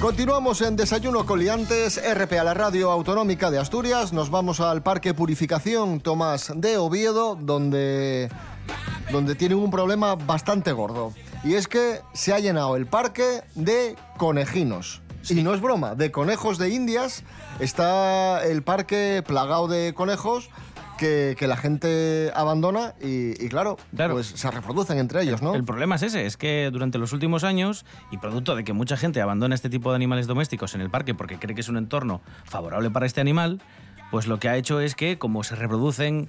Continuamos 0.00 0.62
en 0.62 0.76
Desayuno 0.76 1.26
Coliantes, 1.26 2.00
RP 2.02 2.32
a 2.38 2.44
la 2.44 2.54
Radio 2.54 2.90
Autonómica 2.90 3.50
de 3.50 3.58
Asturias. 3.58 4.14
Nos 4.14 4.30
vamos 4.30 4.58
al 4.60 4.82
Parque 4.82 5.12
Purificación 5.12 6.00
Tomás 6.00 6.52
de 6.56 6.78
Oviedo, 6.78 7.36
donde, 7.38 8.30
donde 9.12 9.34
tienen 9.34 9.58
un 9.58 9.70
problema 9.70 10.14
bastante 10.14 10.72
gordo. 10.72 11.12
Y 11.44 11.54
es 11.54 11.68
que 11.68 12.00
se 12.12 12.32
ha 12.34 12.38
llenado 12.38 12.76
el 12.76 12.86
parque 12.86 13.42
de 13.54 13.96
conejinos. 14.18 15.00
Y 15.28 15.42
no 15.42 15.54
es 15.54 15.60
broma, 15.60 15.94
de 15.94 16.10
conejos 16.10 16.58
de 16.58 16.70
Indias. 16.70 17.24
Está 17.58 18.44
el 18.46 18.62
parque 18.62 19.22
plagado 19.26 19.68
de 19.68 19.92
conejos 19.94 20.48
que, 20.98 21.34
que 21.38 21.46
la 21.46 21.56
gente 21.56 22.30
abandona 22.34 22.94
y, 23.02 23.42
y 23.42 23.48
claro, 23.48 23.76
Claro. 23.94 24.14
pues 24.14 24.26
se 24.26 24.50
reproducen 24.50 24.98
entre 24.98 25.22
ellos, 25.22 25.40
¿no? 25.42 25.54
El 25.54 25.64
problema 25.64 25.96
es 25.96 26.02
ese, 26.02 26.26
es 26.26 26.36
que 26.36 26.70
durante 26.72 26.98
los 26.98 27.12
últimos 27.12 27.44
años, 27.44 27.84
y 28.10 28.18
producto 28.18 28.54
de 28.54 28.64
que 28.64 28.72
mucha 28.74 28.96
gente 28.98 29.20
abandona 29.22 29.54
este 29.54 29.70
tipo 29.70 29.90
de 29.90 29.96
animales 29.96 30.26
domésticos 30.26 30.74
en 30.74 30.80
el 30.82 30.90
parque 30.90 31.14
porque 31.14 31.38
cree 31.38 31.54
que 31.54 31.62
es 31.62 31.68
un 31.68 31.76
entorno 31.78 32.20
favorable 32.44 32.90
para 32.90 33.06
este 33.06 33.20
animal, 33.22 33.62
pues 34.10 34.26
lo 34.26 34.38
que 34.40 34.48
ha 34.48 34.56
hecho 34.56 34.80
es 34.80 34.94
que, 34.94 35.18
como 35.18 35.44
se 35.44 35.54
reproducen 35.54 36.28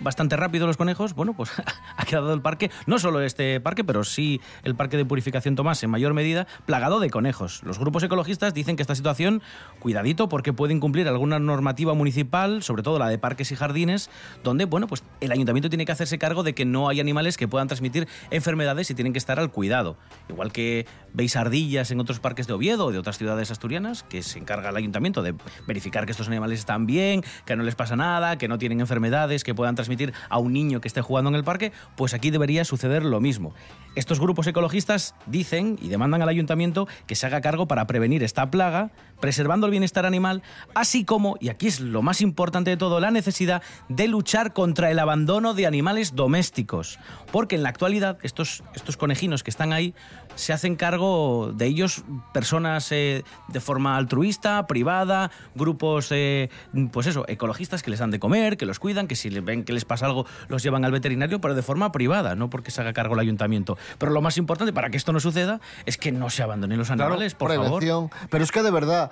bastante 0.00 0.36
rápido 0.36 0.66
los 0.66 0.76
conejos, 0.76 1.14
bueno, 1.14 1.34
pues 1.34 1.50
ha 1.96 2.04
quedado 2.04 2.34
el 2.34 2.42
parque, 2.42 2.70
no 2.86 2.98
solo 2.98 3.20
este 3.20 3.60
parque, 3.60 3.84
pero 3.84 4.04
sí 4.04 4.40
el 4.62 4.74
parque 4.74 4.96
de 4.96 5.04
purificación 5.04 5.54
Tomás 5.54 5.82
en 5.82 5.90
mayor 5.90 6.14
medida, 6.14 6.46
plagado 6.66 7.00
de 7.00 7.10
conejos. 7.10 7.62
Los 7.64 7.78
grupos 7.78 8.02
ecologistas 8.02 8.54
dicen 8.54 8.76
que 8.76 8.82
esta 8.82 8.94
situación, 8.94 9.42
cuidadito, 9.80 10.28
porque 10.28 10.52
puede 10.52 10.74
incumplir 10.74 11.08
alguna 11.08 11.38
normativa 11.38 11.94
municipal, 11.94 12.62
sobre 12.62 12.82
todo 12.82 12.98
la 12.98 13.08
de 13.08 13.18
parques 13.18 13.52
y 13.52 13.56
jardines, 13.56 14.10
donde, 14.42 14.64
bueno, 14.64 14.86
pues 14.86 15.04
el 15.20 15.32
ayuntamiento 15.32 15.68
tiene 15.68 15.84
que 15.84 15.92
hacerse 15.92 16.18
cargo 16.18 16.42
de 16.42 16.54
que 16.54 16.64
no 16.64 16.88
hay 16.88 17.00
animales 17.00 17.36
que 17.36 17.48
puedan 17.48 17.68
transmitir 17.68 18.08
enfermedades 18.30 18.90
y 18.90 18.94
tienen 18.94 19.12
que 19.12 19.18
estar 19.18 19.38
al 19.38 19.50
cuidado. 19.50 19.96
Igual 20.28 20.52
que 20.52 20.86
veis 21.12 21.36
ardillas 21.36 21.90
en 21.90 22.00
otros 22.00 22.20
parques 22.20 22.46
de 22.46 22.54
Oviedo 22.54 22.86
o 22.86 22.92
de 22.92 22.98
otras 22.98 23.18
ciudades 23.18 23.50
asturianas, 23.50 24.02
que 24.02 24.22
se 24.22 24.38
encarga 24.38 24.70
el 24.70 24.76
ayuntamiento 24.76 25.22
de 25.22 25.34
verificar 25.66 26.06
que 26.06 26.12
estos 26.12 26.28
animales 26.28 26.60
están 26.60 26.86
bien, 26.86 27.22
que 27.44 27.56
no 27.56 27.62
les 27.62 27.74
pasa 27.74 27.96
nada, 27.96 28.38
que 28.38 28.48
no 28.48 28.58
tienen 28.58 28.80
enfermedades, 28.80 29.44
que 29.44 29.54
puedan 29.62 29.76
transmitir 29.76 30.12
a 30.28 30.38
un 30.38 30.52
niño 30.52 30.80
que 30.80 30.88
esté 30.88 31.02
jugando 31.02 31.30
en 31.30 31.36
el 31.36 31.44
parque, 31.44 31.70
pues 31.96 32.14
aquí 32.14 32.32
debería 32.32 32.64
suceder 32.64 33.04
lo 33.04 33.20
mismo. 33.20 33.54
Estos 33.94 34.18
grupos 34.18 34.48
ecologistas 34.48 35.14
dicen 35.26 35.78
y 35.80 35.88
demandan 35.88 36.20
al 36.20 36.28
ayuntamiento 36.28 36.88
que 37.06 37.14
se 37.14 37.26
haga 37.26 37.40
cargo 37.40 37.68
para 37.68 37.86
prevenir 37.86 38.24
esta 38.24 38.50
plaga, 38.50 38.90
preservando 39.26 39.66
el 39.66 39.70
bienestar 39.70 40.04
animal, 40.04 40.42
así 40.74 41.04
como, 41.04 41.36
y 41.38 41.48
aquí 41.48 41.68
es 41.68 41.78
lo 41.78 42.02
más 42.02 42.20
importante 42.20 42.70
de 42.70 42.76
todo, 42.76 42.98
la 42.98 43.12
necesidad 43.12 43.62
de 43.88 44.08
luchar 44.08 44.52
contra 44.52 44.90
el 44.90 44.98
abandono 44.98 45.54
de 45.54 45.64
animales 45.64 46.16
domésticos. 46.16 46.98
Porque 47.30 47.54
en 47.54 47.62
la 47.62 47.68
actualidad 47.68 48.18
estos, 48.22 48.64
estos 48.74 48.96
conejinos 48.96 49.44
que 49.44 49.50
están 49.50 49.72
ahí 49.72 49.94
se 50.34 50.52
hacen 50.52 50.74
cargo 50.76 51.52
de 51.54 51.66
ellos 51.66 52.04
personas 52.32 52.90
eh, 52.90 53.22
de 53.48 53.60
forma 53.60 53.96
altruista, 53.96 54.66
privada, 54.66 55.30
grupos, 55.54 56.08
eh, 56.10 56.50
pues 56.90 57.06
eso, 57.06 57.24
ecologistas 57.28 57.82
que 57.82 57.90
les 57.90 58.00
dan 58.00 58.10
de 58.10 58.18
comer, 58.18 58.56
que 58.56 58.66
los 58.66 58.80
cuidan, 58.80 59.06
que 59.06 59.14
si 59.14 59.28
ven 59.28 59.62
que 59.62 59.72
les 59.72 59.84
pasa 59.84 60.06
algo 60.06 60.26
los 60.48 60.64
llevan 60.64 60.84
al 60.84 60.90
veterinario, 60.90 61.40
pero 61.40 61.54
de 61.54 61.62
forma 61.62 61.92
privada, 61.92 62.34
no 62.34 62.50
porque 62.50 62.72
se 62.72 62.80
haga 62.80 62.92
cargo 62.92 63.14
el 63.14 63.20
ayuntamiento. 63.20 63.78
Pero 63.98 64.10
lo 64.10 64.20
más 64.20 64.36
importante 64.36 64.72
para 64.72 64.90
que 64.90 64.96
esto 64.96 65.12
no 65.12 65.20
suceda 65.20 65.60
es 65.86 65.96
que 65.96 66.10
no 66.10 66.28
se 66.28 66.42
abandonen 66.42 66.78
los 66.78 66.88
Claro, 66.88 67.04
animales, 67.04 67.34
por 67.34 67.50
favor. 67.50 67.78
prevención. 67.78 68.10
Pero 68.28 68.42
es 68.42 68.50
que 68.50 68.62
de 68.62 68.70
verdad, 68.72 69.11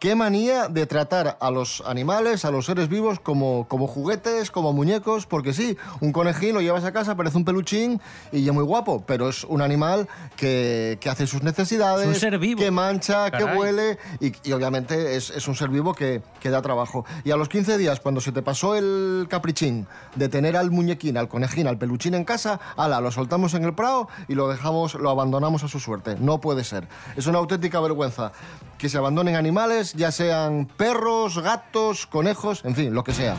qué 0.00 0.14
manía 0.14 0.68
de 0.68 0.86
tratar 0.86 1.36
a 1.40 1.50
los 1.50 1.82
animales, 1.86 2.46
a 2.46 2.50
los 2.50 2.64
seres 2.64 2.88
vivos, 2.88 3.20
como, 3.20 3.68
como 3.68 3.86
juguetes, 3.86 4.50
como 4.50 4.72
muñecos, 4.72 5.26
porque 5.26 5.52
sí, 5.52 5.76
un 6.00 6.10
conejín 6.12 6.54
lo 6.54 6.62
llevas 6.62 6.84
a 6.84 6.92
casa, 6.92 7.16
parece 7.16 7.36
un 7.36 7.44
peluchín 7.44 8.00
y 8.32 8.42
ya 8.42 8.52
muy 8.52 8.64
guapo, 8.64 9.04
pero 9.06 9.28
es 9.28 9.44
un 9.44 9.60
animal 9.60 10.08
que, 10.36 10.96
que 11.02 11.10
hace 11.10 11.26
sus 11.26 11.42
necesidades, 11.42 12.08
Es 12.08 12.14
un 12.14 12.20
ser 12.20 12.38
vivo. 12.38 12.58
que 12.58 12.70
mancha, 12.70 13.30
que 13.30 13.44
Caray. 13.44 13.58
huele 13.58 13.98
y, 14.20 14.32
y 14.42 14.52
obviamente 14.52 15.16
es, 15.16 15.28
es 15.28 15.46
un 15.46 15.54
ser 15.54 15.68
vivo 15.68 15.94
que, 15.94 16.22
que 16.40 16.48
da 16.48 16.62
trabajo. 16.62 17.04
Y 17.24 17.30
a 17.30 17.36
los 17.36 17.50
15 17.50 17.76
días, 17.76 18.00
cuando 18.00 18.22
se 18.22 18.32
te 18.32 18.40
pasó 18.40 18.76
el 18.76 19.26
caprichín 19.28 19.86
de 20.16 20.30
tener 20.30 20.56
al 20.56 20.70
muñequín, 20.70 21.18
al 21.18 21.28
conejín, 21.28 21.66
al 21.66 21.76
peluchín 21.76 22.14
en 22.14 22.24
casa, 22.24 22.58
ala, 22.78 23.02
lo 23.02 23.10
soltamos 23.10 23.52
en 23.52 23.64
el 23.64 23.74
prado 23.74 24.08
y 24.28 24.34
lo 24.34 24.48
dejamos, 24.48 24.94
lo 24.94 25.10
abandonamos 25.10 25.62
a 25.62 25.68
su 25.68 25.78
suerte. 25.78 26.16
No 26.18 26.40
puede 26.40 26.64
ser. 26.64 26.88
Es 27.16 27.26
una 27.26 27.36
auténtica 27.38 27.80
vergüenza 27.80 28.32
que 28.78 28.88
se 28.88 28.96
abandonen 28.96 29.36
animales, 29.36 29.89
ya 29.94 30.12
sean 30.12 30.66
perros, 30.76 31.38
gatos, 31.38 32.06
conejos, 32.06 32.64
en 32.64 32.74
fin, 32.74 32.94
lo 32.94 33.04
que 33.04 33.12
sea. 33.12 33.36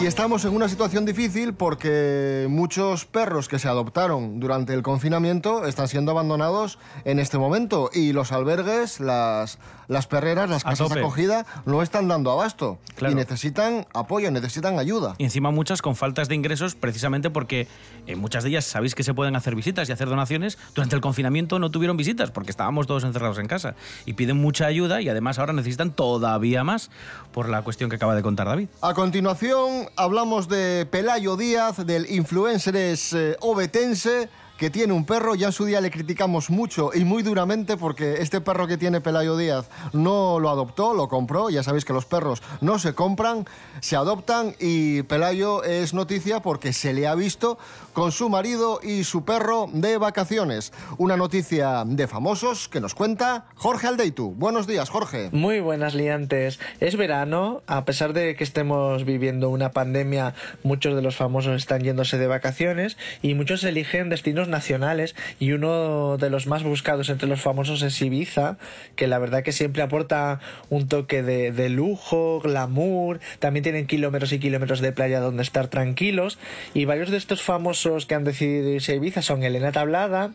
Y 0.00 0.06
estamos 0.06 0.44
en 0.44 0.54
una 0.54 0.68
situación 0.68 1.04
difícil 1.04 1.54
porque 1.54 2.46
muchos 2.48 3.04
perros 3.04 3.48
que 3.48 3.58
se 3.58 3.66
adoptaron 3.66 4.38
durante 4.38 4.72
el 4.72 4.84
confinamiento 4.84 5.66
están 5.66 5.88
siendo 5.88 6.12
abandonados 6.12 6.78
en 7.04 7.18
este 7.18 7.36
momento 7.36 7.90
y 7.92 8.12
los 8.12 8.30
albergues, 8.30 9.00
las, 9.00 9.58
las 9.88 10.06
perreras, 10.06 10.48
las 10.48 10.62
casas 10.64 10.90
de 10.90 11.00
acogida 11.00 11.44
no 11.66 11.82
están 11.82 12.06
dando 12.08 12.30
abasto 12.30 12.78
Claro. 12.94 13.12
y 13.12 13.14
necesitan 13.16 13.86
apoyo, 13.94 14.30
necesitan 14.30 14.78
ayuda. 14.78 15.14
Y 15.18 15.24
encima 15.24 15.50
muchas 15.50 15.82
con 15.82 15.96
faltas 15.96 16.28
de 16.28 16.34
ingresos 16.34 16.74
precisamente 16.74 17.30
porque 17.30 17.66
en 18.06 18.18
muchas 18.20 18.44
de 18.44 18.50
ellas 18.50 18.64
sabéis 18.64 18.94
que 18.94 19.02
se 19.02 19.14
pueden 19.14 19.34
hacer 19.34 19.54
visitas 19.54 19.88
y 19.88 19.92
hacer 19.92 20.08
donaciones. 20.08 20.58
Durante 20.74 20.94
el 20.94 21.00
confinamiento 21.00 21.58
no 21.58 21.70
tuvieron 21.70 21.96
visitas 21.96 22.30
porque 22.30 22.50
estábamos 22.50 22.86
todos 22.86 23.04
encerrados 23.04 23.38
en 23.38 23.46
casa 23.48 23.74
y 24.06 24.12
piden 24.12 24.36
mucha 24.36 24.66
ayuda 24.66 25.00
y 25.00 25.08
además 25.08 25.38
ahora 25.38 25.52
necesitan 25.52 25.90
todavía 25.90 26.64
más 26.64 26.90
por 27.32 27.48
la 27.48 27.62
cuestión 27.62 27.88
que 27.90 27.96
acaba 27.96 28.14
de 28.14 28.22
contar 28.22 28.46
David. 28.46 28.68
A 28.82 28.94
continuación 28.94 29.88
hablamos 29.96 30.48
de 30.48 30.86
Pelayo 30.90 31.36
Díaz, 31.36 31.86
del 31.86 32.10
influencer 32.10 32.76
eh, 32.76 33.36
obetense 33.40 34.28
que 34.58 34.70
tiene 34.70 34.92
un 34.92 35.06
perro, 35.06 35.36
ya 35.36 35.46
en 35.46 35.52
su 35.52 35.64
día 35.64 35.80
le 35.80 35.90
criticamos 35.90 36.50
mucho 36.50 36.90
y 36.92 37.04
muy 37.04 37.22
duramente 37.22 37.76
porque 37.76 38.14
este 38.14 38.40
perro 38.40 38.66
que 38.66 38.76
tiene 38.76 39.00
Pelayo 39.00 39.36
Díaz 39.36 39.70
no 39.92 40.40
lo 40.40 40.50
adoptó, 40.50 40.94
lo 40.94 41.08
compró, 41.08 41.48
ya 41.48 41.62
sabéis 41.62 41.84
que 41.84 41.92
los 41.92 42.04
perros 42.04 42.42
no 42.60 42.80
se 42.80 42.92
compran, 42.92 43.46
se 43.80 43.94
adoptan 43.94 44.56
y 44.58 45.02
Pelayo 45.04 45.62
es 45.62 45.94
noticia 45.94 46.40
porque 46.40 46.72
se 46.72 46.92
le 46.92 47.06
ha 47.06 47.14
visto 47.14 47.56
con 47.92 48.10
su 48.10 48.28
marido 48.28 48.80
y 48.82 49.04
su 49.04 49.24
perro 49.24 49.68
de 49.72 49.96
vacaciones. 49.96 50.72
Una 50.98 51.16
noticia 51.16 51.84
de 51.86 52.08
famosos 52.08 52.68
que 52.68 52.80
nos 52.80 52.94
cuenta 52.94 53.46
Jorge 53.54 53.86
Aldeitu. 53.86 54.32
Buenos 54.32 54.66
días, 54.66 54.90
Jorge. 54.90 55.30
Muy 55.32 55.60
buenas 55.60 55.94
liantes. 55.94 56.58
Es 56.80 56.96
verano, 56.96 57.62
a 57.68 57.84
pesar 57.84 58.12
de 58.12 58.34
que 58.34 58.42
estemos 58.42 59.04
viviendo 59.04 59.50
una 59.50 59.70
pandemia, 59.70 60.34
muchos 60.64 60.96
de 60.96 61.02
los 61.02 61.14
famosos 61.14 61.56
están 61.56 61.82
yéndose 61.82 62.18
de 62.18 62.26
vacaciones 62.26 62.96
y 63.22 63.34
muchos 63.34 63.62
eligen 63.62 64.08
destinos 64.08 64.47
nacionales 64.48 65.14
y 65.38 65.52
uno 65.52 66.16
de 66.18 66.30
los 66.30 66.46
más 66.46 66.62
buscados 66.62 67.08
entre 67.08 67.28
los 67.28 67.40
famosos 67.40 67.82
es 67.82 68.00
Ibiza, 68.00 68.58
que 68.96 69.06
la 69.06 69.18
verdad 69.18 69.42
que 69.42 69.52
siempre 69.52 69.82
aporta 69.82 70.40
un 70.70 70.88
toque 70.88 71.22
de, 71.22 71.52
de 71.52 71.68
lujo, 71.68 72.40
glamour, 72.40 73.20
también 73.38 73.62
tienen 73.62 73.86
kilómetros 73.86 74.32
y 74.32 74.38
kilómetros 74.38 74.80
de 74.80 74.92
playa 74.92 75.20
donde 75.20 75.42
estar 75.42 75.68
tranquilos 75.68 76.38
y 76.74 76.84
varios 76.84 77.10
de 77.10 77.16
estos 77.16 77.42
famosos 77.42 78.06
que 78.06 78.14
han 78.14 78.24
decidido 78.24 78.70
irse 78.70 78.92
a 78.92 78.96
Ibiza 78.96 79.22
son 79.22 79.42
Elena 79.42 79.72
Tablada, 79.72 80.32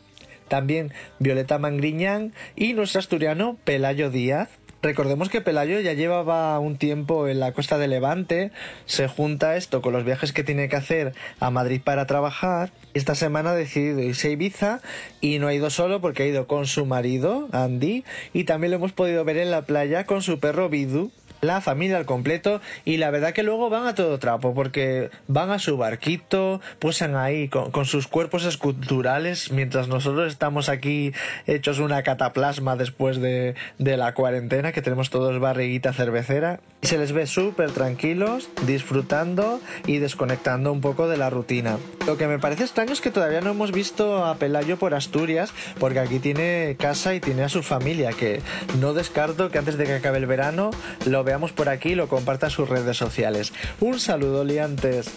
también 0.48 0.92
Violeta 1.20 1.58
Mangriñán 1.58 2.34
y 2.56 2.74
nuestro 2.74 3.00
asturiano 3.00 3.58
Pelayo 3.64 4.10
Díaz. 4.10 4.50
Recordemos 4.84 5.30
que 5.30 5.40
Pelayo 5.40 5.80
ya 5.80 5.94
llevaba 5.94 6.60
un 6.60 6.78
tiempo 6.78 7.30
en 7.30 7.40
la 7.40 7.54
costa 7.54 7.78
de 7.78 7.88
Levante, 7.88 8.52
se 8.86 9.08
junta 9.08 9.56
esto 9.56 9.82
con 9.82 9.94
los 9.94 10.04
viajes 10.04 10.34
que 10.34 10.44
tiene 10.44 10.68
que 10.68 10.76
hacer 10.76 11.14
a 11.40 11.50
Madrid 11.52 11.80
para 11.82 12.06
trabajar. 12.06 12.74
Esta 12.94 13.16
semana 13.16 13.52
ha 13.52 13.56
decidido 13.56 14.02
irse 14.02 14.28
a 14.28 14.32
Ibiza 14.32 14.82
y 15.22 15.40
no 15.40 15.48
ha 15.48 15.54
ido 15.54 15.70
solo 15.70 16.02
porque 16.02 16.24
ha 16.24 16.28
ido 16.28 16.48
con 16.48 16.68
su 16.68 16.86
marido, 16.86 17.48
Andy, 17.54 18.04
y 18.34 18.44
también 18.44 18.72
lo 18.72 18.78
hemos 18.78 18.92
podido 18.92 19.24
ver 19.24 19.38
en 19.38 19.52
la 19.52 19.62
playa 19.62 20.06
con 20.06 20.22
su 20.22 20.42
perro 20.42 20.68
Bidu. 20.68 21.12
La 21.44 21.62
familia 21.62 21.98
al 21.98 22.06
completo 22.06 22.62
y 22.86 22.98
la 22.98 23.12
verdad 23.12 23.34
que 23.34 23.44
luego 23.44 23.70
van 23.70 23.88
a 23.88 23.96
todo 23.96 24.20
trapo 24.20 24.54
porque 24.54 25.10
van 25.28 25.52
a 25.52 25.60
su 25.60 25.78
barquito, 25.78 26.62
puesan 26.80 27.16
ahí 27.16 27.50
con, 27.50 27.86
sus 27.86 28.08
cuerpos 28.08 28.46
esculturales 28.46 29.52
mientras 29.52 29.88
nosotros 29.88 30.32
estamos 30.32 30.70
aquí 30.70 31.14
hechos 31.48 31.80
una 31.80 32.04
cataplasma 32.04 32.76
después 32.76 33.20
de, 33.20 33.56
de 33.78 33.98
la 33.98 34.14
cuarentena 34.14 34.72
que 34.72 34.82
tenemos 34.82 35.10
todos 35.10 35.40
barriguita 35.40 35.94
cervecera 35.94 36.60
se 36.84 36.98
les 36.98 37.14
ve 37.14 37.28
súper 37.28 37.72
tranquilos, 37.72 38.50
disfrutando 38.66 39.62
y 39.86 40.00
desconectando 40.00 40.72
un 40.72 40.82
poco 40.82 41.08
de 41.08 41.16
la 41.18 41.30
rutina. 41.30 41.78
Lo 42.06 42.18
que 42.18 42.28
me 42.28 42.40
parece 42.40 42.64
extraño 42.64 42.92
es 42.92 43.00
que 43.00 43.10
todavía 43.10 43.40
no 43.40 43.52
hemos 43.52 43.72
visto 43.72 44.26
a 44.26 44.36
Pelayo 44.36 44.78
por 44.78 44.94
Asturias 44.94 45.54
porque 45.80 46.00
aquí 46.00 46.20
tiene 46.20 46.76
casa 46.78 47.16
y 47.16 47.22
tiene 47.22 47.44
a 47.44 47.50
su 47.50 47.64
familia 47.64 48.12
que 48.12 48.42
no 48.80 48.94
descarto 48.94 49.50
que 49.50 49.58
antes 49.58 49.78
de 49.78 49.86
que 49.86 49.94
acabe 49.94 50.18
el 50.18 50.26
verano 50.26 50.72
lo 51.06 51.24
por 51.52 51.70
aquí 51.70 51.90
y 51.90 51.96
lo 51.96 52.08
comparta 52.08 52.48
en 52.48 52.52
sus 52.52 52.70
redes 52.70 52.98
sociales. 52.98 53.54
Un 53.80 54.00
saludo, 54.00 54.44
liantes. 54.44 55.12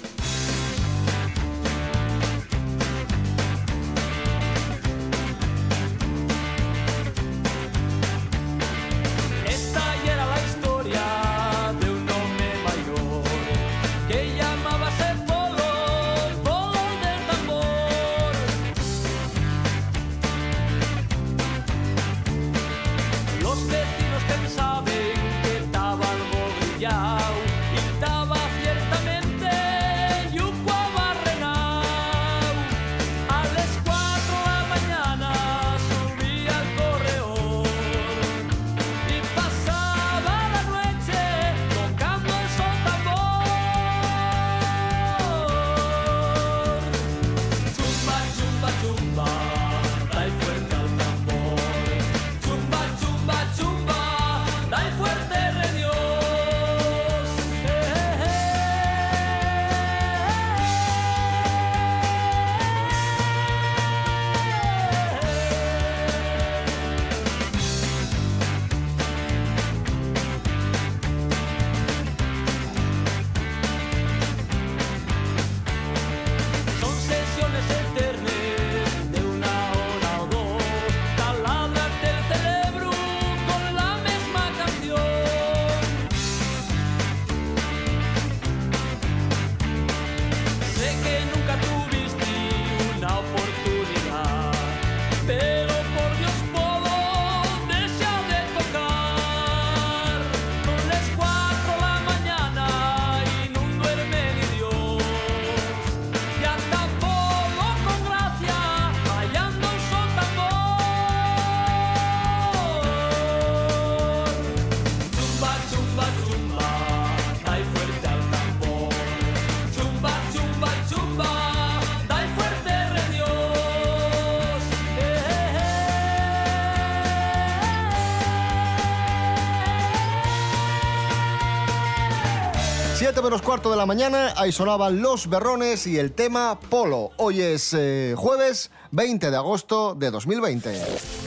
Menos 133.37 133.47
cuarto 133.47 133.71
de 133.71 133.77
la 133.77 133.85
mañana, 133.85 134.33
ahí 134.39 134.51
sonaban 134.51 135.03
Los 135.03 135.29
Berrones 135.29 135.87
y 135.87 135.99
el 135.99 136.13
tema 136.13 136.59
Polo. 136.59 137.11
Hoy 137.19 137.43
es 137.43 137.75
eh, 137.77 138.15
jueves 138.17 138.71
20 138.93 139.31
de 139.31 139.37
agosto 139.37 139.95
de 139.95 140.11
2020. 140.11 140.71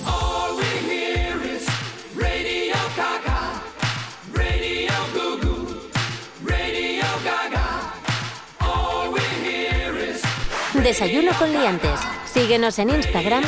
All 0.07 0.57
we 0.57 0.91
hear 0.91 1.37
is 1.45 1.67
Radio 2.15 2.73
Gaga, 2.97 3.61
Radio 4.33 4.91
Goo 5.13 5.37
Goo, 5.37 5.67
Radio 6.47 7.05
Gaga. 7.23 7.93
All 8.59 9.13
we 9.13 9.21
hear 9.43 9.95
is 9.95 10.23
Desayuno 10.73 11.31
con 11.37 11.51
liantes. 11.51 11.99
Síguenos 12.33 12.79
en 12.79 12.89
Instagram, 12.89 13.43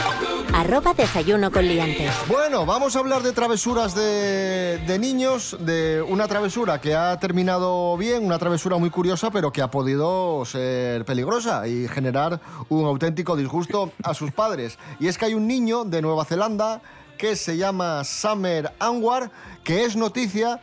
arroba 0.61 0.93
desayuno 0.93 1.51
con 1.51 1.67
liantes. 1.67 2.13
Bueno, 2.27 2.67
vamos 2.67 2.95
a 2.95 2.99
hablar 2.99 3.23
de 3.23 3.31
travesuras 3.31 3.95
de, 3.95 4.77
de 4.85 4.99
niños, 4.99 5.57
de 5.59 6.03
una 6.07 6.27
travesura 6.27 6.79
que 6.79 6.93
ha 6.93 7.17
terminado 7.19 7.97
bien, 7.97 8.23
una 8.23 8.37
travesura 8.37 8.77
muy 8.77 8.91
curiosa, 8.91 9.31
pero 9.31 9.51
que 9.51 9.63
ha 9.63 9.71
podido 9.71 10.45
ser 10.45 11.03
peligrosa 11.03 11.67
y 11.67 11.87
generar 11.87 12.39
un 12.69 12.85
auténtico 12.85 13.35
disgusto 13.35 13.91
a 14.03 14.13
sus 14.13 14.31
padres. 14.31 14.77
Y 14.99 15.07
es 15.07 15.17
que 15.17 15.25
hay 15.25 15.33
un 15.33 15.47
niño 15.47 15.83
de 15.83 16.03
Nueva 16.03 16.25
Zelanda 16.25 16.83
que 17.17 17.35
se 17.35 17.57
llama 17.57 18.03
Summer 18.03 18.71
Anwar, 18.77 19.31
que 19.63 19.83
es 19.85 19.95
noticia 19.95 20.61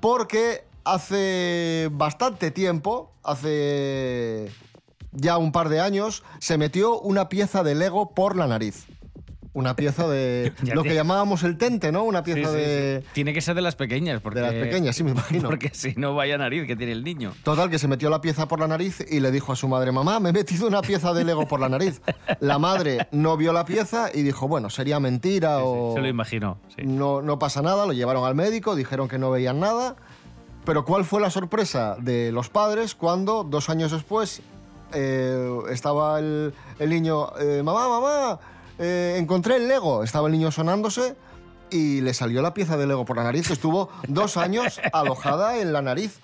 porque 0.00 0.66
hace 0.84 1.88
bastante 1.92 2.50
tiempo, 2.50 3.12
hace 3.22 4.52
ya 5.12 5.38
un 5.38 5.52
par 5.52 5.70
de 5.70 5.80
años, 5.80 6.22
se 6.38 6.58
metió 6.58 7.00
una 7.00 7.30
pieza 7.30 7.62
de 7.62 7.74
Lego 7.74 8.10
por 8.10 8.36
la 8.36 8.46
nariz. 8.46 8.84
Una 9.58 9.74
pieza 9.74 10.06
de 10.06 10.52
lo 10.72 10.84
que 10.84 10.94
llamábamos 10.94 11.42
el 11.42 11.58
tente, 11.58 11.90
¿no? 11.90 12.04
Una 12.04 12.22
pieza 12.22 12.48
sí, 12.52 12.56
de... 12.56 13.02
sí. 13.02 13.08
Tiene 13.12 13.34
que 13.34 13.40
ser 13.40 13.56
de 13.56 13.62
las 13.62 13.74
pequeñas, 13.74 14.20
porque... 14.20 14.38
De 14.38 14.46
las 14.46 14.54
pequeñas, 14.54 14.94
sí, 14.94 15.02
me 15.02 15.10
imagino. 15.10 15.48
Porque 15.48 15.70
si 15.72 15.94
no, 15.96 16.14
vaya 16.14 16.38
nariz 16.38 16.64
que 16.66 16.76
tiene 16.76 16.92
el 16.92 17.02
niño. 17.02 17.32
Total, 17.42 17.68
que 17.68 17.78
se 17.80 17.88
metió 17.88 18.08
la 18.08 18.20
pieza 18.20 18.46
por 18.46 18.60
la 18.60 18.68
nariz 18.68 19.04
y 19.10 19.18
le 19.18 19.32
dijo 19.32 19.52
a 19.52 19.56
su 19.56 19.66
madre, 19.66 19.90
mamá, 19.90 20.20
me 20.20 20.28
he 20.28 20.32
metido 20.32 20.68
una 20.68 20.80
pieza 20.80 21.12
de 21.12 21.24
Lego 21.24 21.48
por 21.48 21.58
la 21.58 21.68
nariz. 21.68 22.00
La 22.38 22.60
madre 22.60 23.08
no 23.10 23.36
vio 23.36 23.52
la 23.52 23.64
pieza 23.64 24.10
y 24.14 24.22
dijo, 24.22 24.46
bueno, 24.46 24.70
sería 24.70 25.00
mentira 25.00 25.64
o... 25.64 25.94
Se 25.94 26.00
lo 26.00 26.06
imagino. 26.06 26.58
sí. 26.76 26.84
No, 26.84 27.20
no 27.20 27.40
pasa 27.40 27.60
nada, 27.60 27.84
lo 27.84 27.92
llevaron 27.92 28.24
al 28.24 28.36
médico, 28.36 28.76
dijeron 28.76 29.08
que 29.08 29.18
no 29.18 29.32
veían 29.32 29.58
nada. 29.58 29.96
Pero 30.64 30.84
¿cuál 30.84 31.04
fue 31.04 31.20
la 31.20 31.30
sorpresa 31.30 31.96
de 31.98 32.30
los 32.30 32.48
padres 32.48 32.94
cuando 32.94 33.42
dos 33.42 33.70
años 33.70 33.90
después 33.90 34.42
eh, 34.92 35.58
estaba 35.70 36.18
el, 36.18 36.54
el 36.78 36.90
niño, 36.90 37.32
eh, 37.40 37.62
mamá, 37.64 37.88
mamá, 37.88 38.38
eh, 38.78 39.16
encontré 39.18 39.56
el 39.56 39.68
Lego, 39.68 40.04
estaba 40.04 40.28
el 40.28 40.32
niño 40.32 40.50
sonándose 40.50 41.16
y 41.70 42.00
le 42.00 42.14
salió 42.14 42.42
la 42.42 42.54
pieza 42.54 42.76
de 42.76 42.86
Lego 42.86 43.04
por 43.04 43.16
la 43.16 43.24
nariz, 43.24 43.50
estuvo 43.50 43.90
dos 44.06 44.36
años 44.36 44.80
alojada 44.92 45.58
en 45.58 45.72
la 45.72 45.82
nariz. 45.82 46.20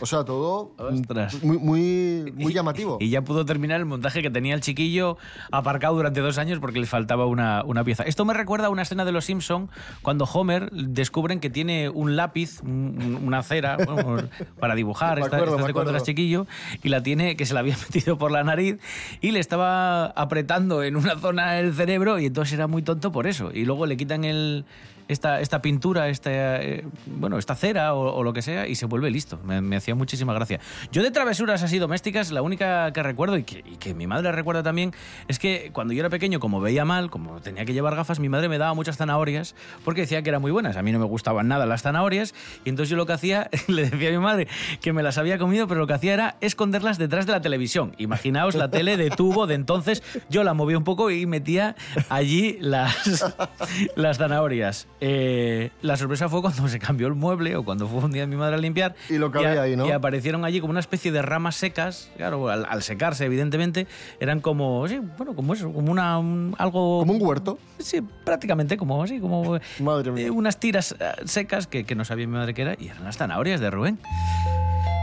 O 0.00 0.06
sea, 0.06 0.24
todo 0.24 0.72
Ostras. 0.78 1.42
muy, 1.42 1.58
muy, 1.58 2.32
muy 2.36 2.52
llamativo. 2.52 2.98
Y 3.00 3.10
ya 3.10 3.22
pudo 3.22 3.44
terminar 3.44 3.78
el 3.80 3.86
montaje 3.86 4.22
que 4.22 4.30
tenía 4.30 4.54
el 4.54 4.60
chiquillo 4.60 5.16
aparcado 5.50 5.94
durante 5.96 6.20
dos 6.20 6.38
años 6.38 6.58
porque 6.60 6.78
le 6.80 6.86
faltaba 6.86 7.26
una, 7.26 7.62
una 7.64 7.84
pieza. 7.84 8.02
Esto 8.04 8.24
me 8.24 8.34
recuerda 8.34 8.66
a 8.66 8.70
una 8.70 8.82
escena 8.82 9.04
de 9.04 9.12
Los 9.12 9.24
Simpson 9.24 9.68
cuando 10.02 10.24
Homer 10.24 10.70
descubren 10.70 11.40
que 11.40 11.50
tiene 11.50 11.88
un 11.88 12.16
lápiz, 12.16 12.60
un- 12.62 13.20
una 13.24 13.42
cera 13.42 13.76
bueno, 13.76 14.28
para 14.60 14.74
dibujar, 14.74 15.18
esta- 15.18 15.36
acuerdo, 15.36 15.56
de 15.66 15.72
cuando 15.72 15.90
eras 15.90 16.04
chiquillo, 16.04 16.46
y 16.82 16.88
la 16.88 17.02
tiene 17.02 17.36
que 17.36 17.46
se 17.46 17.54
la 17.54 17.60
había 17.60 17.76
metido 17.92 18.18
por 18.18 18.30
la 18.30 18.44
nariz 18.44 18.76
y 19.20 19.30
le 19.32 19.40
estaba 19.40 20.06
apretando 20.06 20.82
en 20.82 20.96
una 20.96 21.18
zona 21.18 21.58
el 21.58 21.74
cerebro 21.74 22.18
y 22.18 22.26
entonces 22.26 22.54
era 22.54 22.66
muy 22.66 22.82
tonto 22.82 23.12
por 23.12 23.26
eso. 23.26 23.50
Y 23.52 23.64
luego 23.64 23.86
le 23.86 23.96
quitan 23.96 24.24
el, 24.24 24.64
esta, 25.08 25.40
esta 25.40 25.62
pintura, 25.62 26.08
esta, 26.08 26.30
eh, 26.62 26.84
bueno, 27.06 27.38
esta 27.38 27.54
cera 27.54 27.94
o, 27.94 28.22
lo 28.22 28.32
que 28.32 28.42
sea 28.42 28.66
y 28.66 28.74
se 28.74 28.86
vuelve 28.86 29.10
listo. 29.10 29.38
Me, 29.44 29.60
me 29.60 29.76
hacía 29.76 29.94
muchísima 29.94 30.32
gracia. 30.34 30.60
Yo 30.92 31.02
de 31.02 31.10
travesuras 31.10 31.62
así 31.62 31.78
domésticas, 31.78 32.30
la 32.30 32.42
única 32.42 32.92
que 32.92 33.02
recuerdo 33.02 33.36
y 33.36 33.42
que, 33.42 33.64
y 33.66 33.76
que 33.76 33.94
mi 33.94 34.06
madre 34.06 34.32
recuerda 34.32 34.62
también 34.62 34.92
es 35.28 35.38
que 35.38 35.70
cuando 35.72 35.94
yo 35.94 36.00
era 36.00 36.10
pequeño, 36.10 36.40
como 36.40 36.60
veía 36.60 36.84
mal, 36.84 37.10
como 37.10 37.40
tenía 37.40 37.64
que 37.64 37.72
llevar 37.72 37.96
gafas, 37.96 38.20
mi 38.20 38.28
madre 38.28 38.48
me 38.48 38.58
daba 38.58 38.74
muchas 38.74 38.96
zanahorias 38.96 39.54
porque 39.84 40.02
decía 40.02 40.22
que 40.22 40.28
eran 40.28 40.42
muy 40.42 40.52
buenas. 40.52 40.76
A 40.76 40.82
mí 40.82 40.92
no 40.92 40.98
me 40.98 41.06
gustaban 41.06 41.48
nada 41.48 41.66
las 41.66 41.82
zanahorias 41.82 42.34
y 42.64 42.70
entonces 42.70 42.90
yo 42.90 42.96
lo 42.96 43.06
que 43.06 43.14
hacía, 43.14 43.50
le 43.66 43.88
decía 43.90 44.08
a 44.10 44.12
mi 44.12 44.18
madre 44.18 44.48
que 44.80 44.92
me 44.92 45.02
las 45.02 45.18
había 45.18 45.38
comido, 45.38 45.66
pero 45.66 45.80
lo 45.80 45.86
que 45.86 45.94
hacía 45.94 46.14
era 46.14 46.36
esconderlas 46.40 46.98
detrás 46.98 47.26
de 47.26 47.32
la 47.32 47.40
televisión. 47.40 47.94
Imaginaos 47.98 48.54
la 48.54 48.70
tele 48.70 48.96
de 48.96 49.10
tubo 49.10 49.46
de 49.46 49.54
entonces, 49.54 50.02
yo 50.28 50.44
la 50.44 50.54
movía 50.54 50.78
un 50.78 50.84
poco 50.84 51.10
y 51.10 51.26
metía 51.26 51.76
allí 52.08 52.58
las, 52.60 53.34
las 53.96 54.18
zanahorias. 54.18 54.86
Eh, 55.00 55.70
la 55.82 55.96
sorpresa 55.96 56.28
fue 56.28 56.40
cuando 56.42 56.66
se 56.68 56.78
cambió 56.78 57.06
el 57.06 57.14
mueble 57.14 57.54
o 57.56 57.64
cuando 57.64 57.86
fue 57.86 58.00
un 58.04 58.10
día 58.12 58.26
mi 58.26 58.34
madre 58.36 58.56
a 58.56 58.58
limpiar. 58.58 58.94
Y 59.08 59.18
lo 59.18 59.30
que 59.30 59.38
a- 59.38 59.48
había 59.50 59.62
ahí, 59.62 59.76
¿no? 59.76 59.86
y 59.86 59.90
aparecieron 59.92 60.44
allí 60.44 60.60
como 60.60 60.72
una 60.72 60.80
especie 60.80 61.12
de 61.12 61.22
ramas 61.22 61.54
secas. 61.56 62.10
Claro, 62.16 62.48
al, 62.48 62.66
al 62.68 62.82
secarse, 62.82 63.24
evidentemente, 63.24 63.86
eran 64.20 64.40
como, 64.40 64.86
sí, 64.88 65.00
bueno, 65.16 65.34
como 65.34 65.54
eso, 65.54 65.72
como 65.72 65.92
una, 65.92 66.18
un- 66.18 66.54
algo... 66.58 67.00
Como 67.00 67.12
un 67.12 67.22
huerto. 67.22 67.58
Sí, 67.78 68.00
prácticamente 68.24 68.76
como 68.76 69.02
así, 69.02 69.20
como 69.20 69.58
Madre 69.78 70.10
mía. 70.10 70.26
eh, 70.26 70.30
unas 70.30 70.58
tiras 70.58 70.96
eh, 70.98 71.04
secas 71.26 71.66
que, 71.66 71.84
que 71.84 71.94
no 71.94 72.04
sabía 72.04 72.26
mi 72.26 72.32
madre 72.32 72.52
qué 72.54 72.62
era 72.62 72.74
y 72.78 72.88
eran 72.88 73.04
las 73.04 73.16
zanahorias 73.18 73.60
de 73.60 73.70
Rubén. 73.70 73.98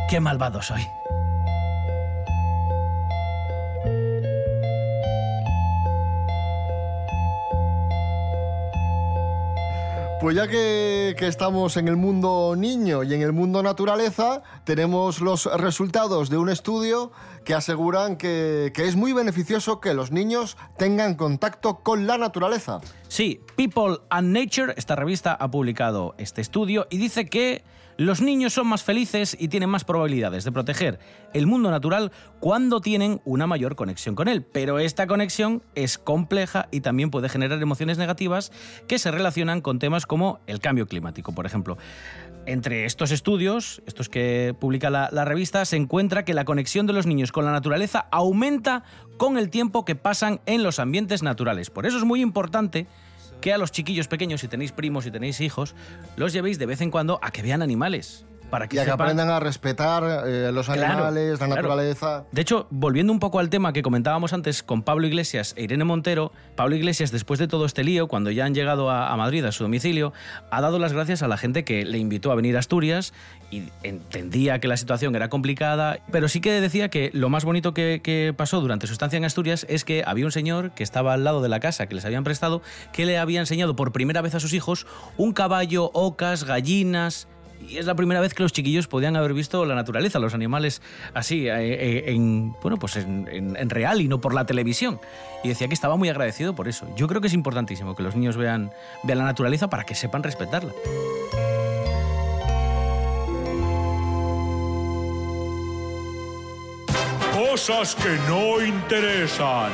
Qué 0.10 0.19
malvado 0.19 0.62
soy. 0.62 0.81
Pues 10.21 10.36
ya 10.36 10.47
que, 10.47 11.15
estamos 11.19 11.75
en 11.75 11.89
el 11.89 11.97
mundo 11.97 12.56
niño 12.58 13.04
y 13.04 13.13
en 13.13 13.21
el 13.21 13.34
mundo 13.34 13.62
naturaleza, 13.62 14.43
tenemos 14.63 15.19
los 15.19 15.45
resultados 15.60 16.30
de 16.30 16.38
un 16.38 16.49
estudio 16.49 17.12
que 17.43 17.54
aseguran 17.54 18.15
que, 18.15 18.71
que 18.73 18.88
es 18.88 18.95
muy 18.95 19.12
beneficioso 19.12 19.82
que 19.82 19.93
los 19.93 20.12
niños 20.12 20.58
tengan 20.78 21.15
contacto 21.15 21.80
con 21.84 22.08
la 22.08 22.17
naturaleza. 22.17 22.80
Sí, 23.10 23.41
People 23.58 23.97
and 24.10 24.36
Nature, 24.36 24.73
esta 24.78 24.95
revista 24.95 25.34
ha 25.34 25.51
publicado 25.51 26.15
este 26.17 26.41
estudio 26.41 26.88
y 26.89 26.97
dice 26.97 27.25
que 27.25 27.63
los 27.97 28.21
niños 28.21 28.53
son 28.53 28.67
más 28.67 28.84
felices 28.84 29.38
y 29.39 29.47
tienen 29.47 29.69
más 29.69 29.86
probabilidades 29.86 30.43
de 30.43 30.51
proteger 30.51 30.99
el 31.34 31.47
mundo 31.47 31.71
natural 31.71 32.12
cuando 32.39 32.81
tienen 32.81 33.21
una 33.25 33.47
mayor 33.47 33.75
conexión 33.75 34.15
con 34.15 34.27
él. 34.27 34.43
Pero 34.43 34.79
esta 34.79 35.08
conexión 35.08 35.63
es 35.75 35.97
compleja 35.97 36.67
y 36.71 36.81
también 36.81 37.10
puede 37.10 37.29
generar 37.29 37.62
emociones 37.62 37.97
negativas 37.97 38.51
que 38.88 38.99
se 38.99 39.12
relacionan 39.12 39.62
con 39.62 39.79
temas 39.79 40.05
como 40.05 40.39
el 40.47 40.60
cambio 40.60 40.88
climático, 40.88 41.34
por 41.34 41.45
ejemplo. 41.45 41.77
Entre 42.45 42.86
estos 42.86 43.12
estudios, 43.12 43.81
estos 43.88 44.08
que 44.08 44.55
publica 44.60 44.89
la, 44.89 45.10
la 45.12 45.25
revista, 45.25 45.65
se 45.65 45.77
encuentra 45.77 46.25
que 46.25 46.34
la 46.34 46.45
conexión 46.45 46.86
de 46.86 46.93
los 46.93 47.08
niños 47.08 47.31
con 47.31 47.45
la 47.45 47.51
naturaleza 47.51 48.08
aumenta 48.12 48.84
con 49.17 49.38
el 49.38 49.49
tiempo 49.49 49.86
que 49.86 49.95
pasan 49.95 50.41
en 50.45 50.63
los 50.63 50.79
ambientes 50.79 51.23
naturales. 51.23 51.69
Por 51.69 51.86
eso 51.86 51.97
es 51.97 52.03
muy 52.03 52.21
importante 52.21 52.88
que 53.45 53.53
a 53.53 53.60
los 53.60 53.71
chiquillos 53.71 54.08
pequeños, 54.08 54.41
si 54.41 54.47
tenéis 54.47 54.71
primos, 54.71 55.03
si 55.03 55.12
tenéis 55.12 55.39
hijos, 55.39 55.75
los 56.17 56.34
llevéis 56.34 56.58
de 56.58 56.65
vez 56.65 56.81
en 56.81 56.89
cuando 56.89 57.19
a 57.21 57.29
que 57.29 57.43
vean 57.43 57.62
animales. 57.62 58.25
Para 58.49 58.67
que 58.67 58.75
Y 58.77 58.79
a 58.79 58.86
que 58.86 58.91
aprendan 58.91 59.29
a 59.29 59.39
respetar 59.39 60.03
eh, 60.27 60.51
los 60.53 60.67
Claro, 60.67 60.84
animales, 60.84 61.31
la 61.31 61.38
claro. 61.47 61.55
naturaleza. 61.55 62.25
De 62.31 62.41
hecho, 62.41 62.67
volviendo 62.69 63.12
un 63.12 63.19
poco 63.19 63.39
al 63.39 63.49
tema 63.49 63.73
que 63.73 63.81
comentábamos 63.81 64.34
antes 64.34 64.63
con 64.63 64.84
Pablo 64.84 65.08
Iglesias 65.08 65.53
e 65.58 65.63
Irene 65.63 65.84
Montero, 65.84 66.31
Pablo 66.55 66.75
Iglesias, 66.75 67.12
después 67.12 67.39
de 67.39 67.47
todo 67.47 67.65
este 67.65 67.84
lío, 67.84 68.08
cuando 68.08 68.31
ya 68.31 68.45
han 68.45 68.53
llegado 68.55 68.89
a, 68.89 69.12
a 69.12 69.17
Madrid, 69.17 69.43
a 69.45 69.51
su 69.51 69.63
domicilio, 69.63 70.13
ha 70.51 70.62
dado 70.62 70.79
las 70.79 70.93
gracias 70.93 71.23
a 71.23 71.27
la 71.27 71.38
gente 71.38 71.63
que 71.63 71.86
le 71.86 71.97
invitó 71.97 72.31
a 72.31 72.36
venir 72.36 72.55
a 72.55 72.60
Asturias 72.60 73.13
y 73.51 73.63
entendía 73.84 74.60
que 74.60 74.67
la 74.67 74.77
situación 74.77 75.15
era 75.15 75.29
complicada, 75.29 75.99
pero 76.12 76.27
sí 76.27 76.41
que 76.41 76.51
decía 76.62 76.89
que 76.89 77.12
lo 77.13 77.29
más 77.29 77.45
bonito 77.45 77.73
que, 77.73 78.01
que 78.03 78.34
pasó 78.36 78.62
durante 78.62 78.88
su 78.88 78.93
estancia 78.93 79.17
en 79.17 79.25
Asturias 79.25 79.65
es 79.69 79.86
que 79.86 80.03
había 80.05 80.25
un 80.25 80.31
señor 80.31 80.71
que 80.71 80.84
estaba 80.84 81.13
al 81.13 81.23
lado 81.23 81.41
de 81.41 81.49
la 81.49 81.60
casa 81.60 81.88
que 81.88 81.95
les 81.95 82.05
habían 82.05 82.23
prestado, 82.23 82.62
que 82.91 83.05
le 83.05 83.17
había 83.17 83.39
enseñado 83.39 83.75
por 83.75 83.91
primera 83.91 84.21
vez 84.21 84.36
a 84.36 84.39
sus 84.39 84.53
hijos 84.53 84.88
un 85.17 85.34
caballo, 85.34 85.91
ocas, 85.93 86.43
gallinas, 86.43 87.27
y 87.69 87.78
es 87.78 87.86
la 87.86 87.95
primera 87.95 88.19
vez 88.19 88.34
que 88.34 88.43
los 88.43 88.54
chiquillos 88.54 88.88
podían 88.88 89.15
haber 89.15 89.34
visto 89.34 89.65
la 89.65 89.75
naturaleza, 89.75 90.19
los 90.19 90.34
animales 90.34 90.82
así, 91.13 91.47
eh, 91.47 91.54
eh, 91.56 92.04
en, 92.08 92.54
bueno, 92.62 92.78
pues 92.78 92.95
en, 92.95 93.69
real 93.69 94.01
y 94.01 94.08
no 94.08 94.21
por 94.21 94.34
la 94.34 94.45
televisión. 94.45 94.99
Y 95.43 95.49
decía 95.49 95.67
que 95.67 95.73
estaba 95.73 95.95
muy 95.95 96.10
agradecido 96.10 96.56
por 96.56 96.67
eso. 96.67 96.88
Yo 96.95 97.08
creo 97.08 97.21
que 97.21 97.28
es 97.28 97.34
importantísimo 97.34 97.95
que 97.95 98.04
los 98.04 98.15
niños 98.15 98.38
vean 98.38 98.71
la 99.04 99.15
naturaleza 99.15 99.69
para 99.69 99.84
que 99.84 99.95
sepan 99.95 100.23
respetarla. 100.23 100.73
Cosas 107.34 107.95
que 107.95 108.17
no 108.28 108.63
interesan. 108.63 109.71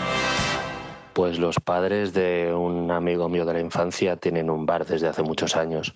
Pues 1.22 1.38
los 1.38 1.60
padres 1.60 2.16
de 2.16 2.52
un 2.52 2.90
amigo 2.90 3.30
mío 3.30 3.46
de 3.46 3.54
la 3.54 3.60
infancia 3.60 4.18
tienen 4.18 4.50
un 4.50 4.66
bar 4.66 4.88
desde 4.88 5.08
hace 5.08 5.22
muchos 5.22 5.56
años. 5.56 5.94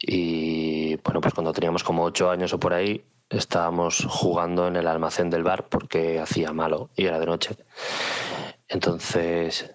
Y 0.00 0.96
bueno, 0.96 1.20
pues 1.20 1.34
cuando 1.34 1.52
teníamos 1.52 1.84
como 1.84 2.04
ocho 2.04 2.30
años 2.30 2.54
o 2.54 2.58
por 2.58 2.72
ahí, 2.72 3.04
estábamos 3.28 4.06
jugando 4.08 4.66
en 4.66 4.76
el 4.76 4.86
almacén 4.86 5.28
del 5.28 5.42
bar 5.42 5.68
porque 5.68 6.20
hacía 6.20 6.54
malo 6.54 6.88
y 6.96 7.04
era 7.04 7.20
de 7.20 7.26
noche. 7.26 7.58
Entonces, 8.66 9.74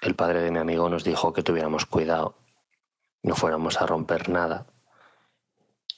el 0.00 0.14
padre 0.14 0.40
de 0.40 0.50
mi 0.50 0.60
amigo 0.60 0.88
nos 0.88 1.04
dijo 1.04 1.34
que 1.34 1.42
tuviéramos 1.42 1.84
cuidado, 1.84 2.38
no 3.22 3.34
fuéramos 3.34 3.82
a 3.82 3.84
romper 3.84 4.30
nada. 4.30 4.64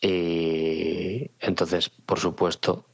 Y 0.00 1.30
entonces, 1.38 1.88
por 1.88 2.18
supuesto, 2.18 2.84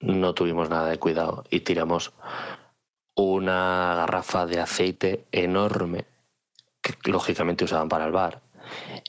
no 0.00 0.32
tuvimos 0.32 0.70
nada 0.70 0.88
de 0.88 0.98
cuidado 0.98 1.44
y 1.50 1.60
tiramos 1.60 2.14
una 3.22 3.94
garrafa 3.96 4.46
de 4.46 4.60
aceite 4.60 5.26
enorme 5.32 6.06
que 6.80 6.94
lógicamente 7.10 7.64
usaban 7.64 7.88
para 7.88 8.06
el 8.06 8.12
bar 8.12 8.42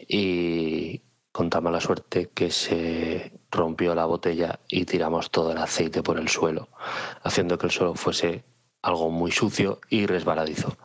y 0.07 1.01
con 1.31 1.49
tan 1.49 1.63
mala 1.63 1.79
suerte 1.79 2.29
que 2.33 2.49
se 2.49 3.39
rompió 3.51 3.93
la 3.93 4.05
botella 4.05 4.59
y 4.67 4.85
tiramos 4.85 5.29
todo 5.29 5.51
el 5.51 5.59
aceite 5.59 6.01
por 6.01 6.17
el 6.17 6.27
suelo, 6.27 6.69
haciendo 7.23 7.57
que 7.57 7.67
el 7.67 7.71
suelo 7.71 7.93
fuese 7.93 8.43
algo 8.81 9.11
muy 9.11 9.31
sucio 9.31 9.79
y 9.89 10.07
resbaladizo. 10.07 10.75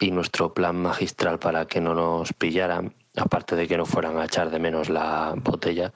Y 0.00 0.10
nuestro 0.10 0.52
plan 0.52 0.76
magistral 0.76 1.38
para 1.38 1.66
que 1.66 1.80
no 1.80 1.94
nos 1.94 2.32
pillaran, 2.32 2.96
aparte 3.16 3.54
de 3.54 3.68
que 3.68 3.76
no 3.76 3.86
fueran 3.86 4.18
a 4.18 4.24
echar 4.24 4.50
de 4.50 4.58
menos 4.58 4.88
la 4.88 5.34
botella, 5.36 5.92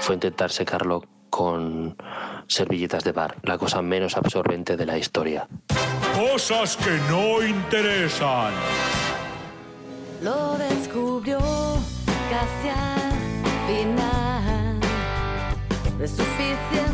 fue 0.00 0.14
intentar 0.14 0.50
secarlo 0.50 1.02
con 1.30 1.96
servilletas 2.48 3.04
de 3.04 3.12
bar, 3.12 3.36
la 3.44 3.56
cosa 3.56 3.80
menos 3.80 4.16
absorbente 4.16 4.76
de 4.76 4.84
la 4.84 4.98
historia. 4.98 5.48
Cosas 6.14 6.76
que 6.76 6.98
no 7.08 7.42
interesan. 7.42 8.52
Lo 10.22 10.58
descubrió 10.58 11.38
casi 11.38 12.68
al 12.68 13.12
final. 13.66 14.80
Es 16.02 16.10
suficiente 16.10 16.89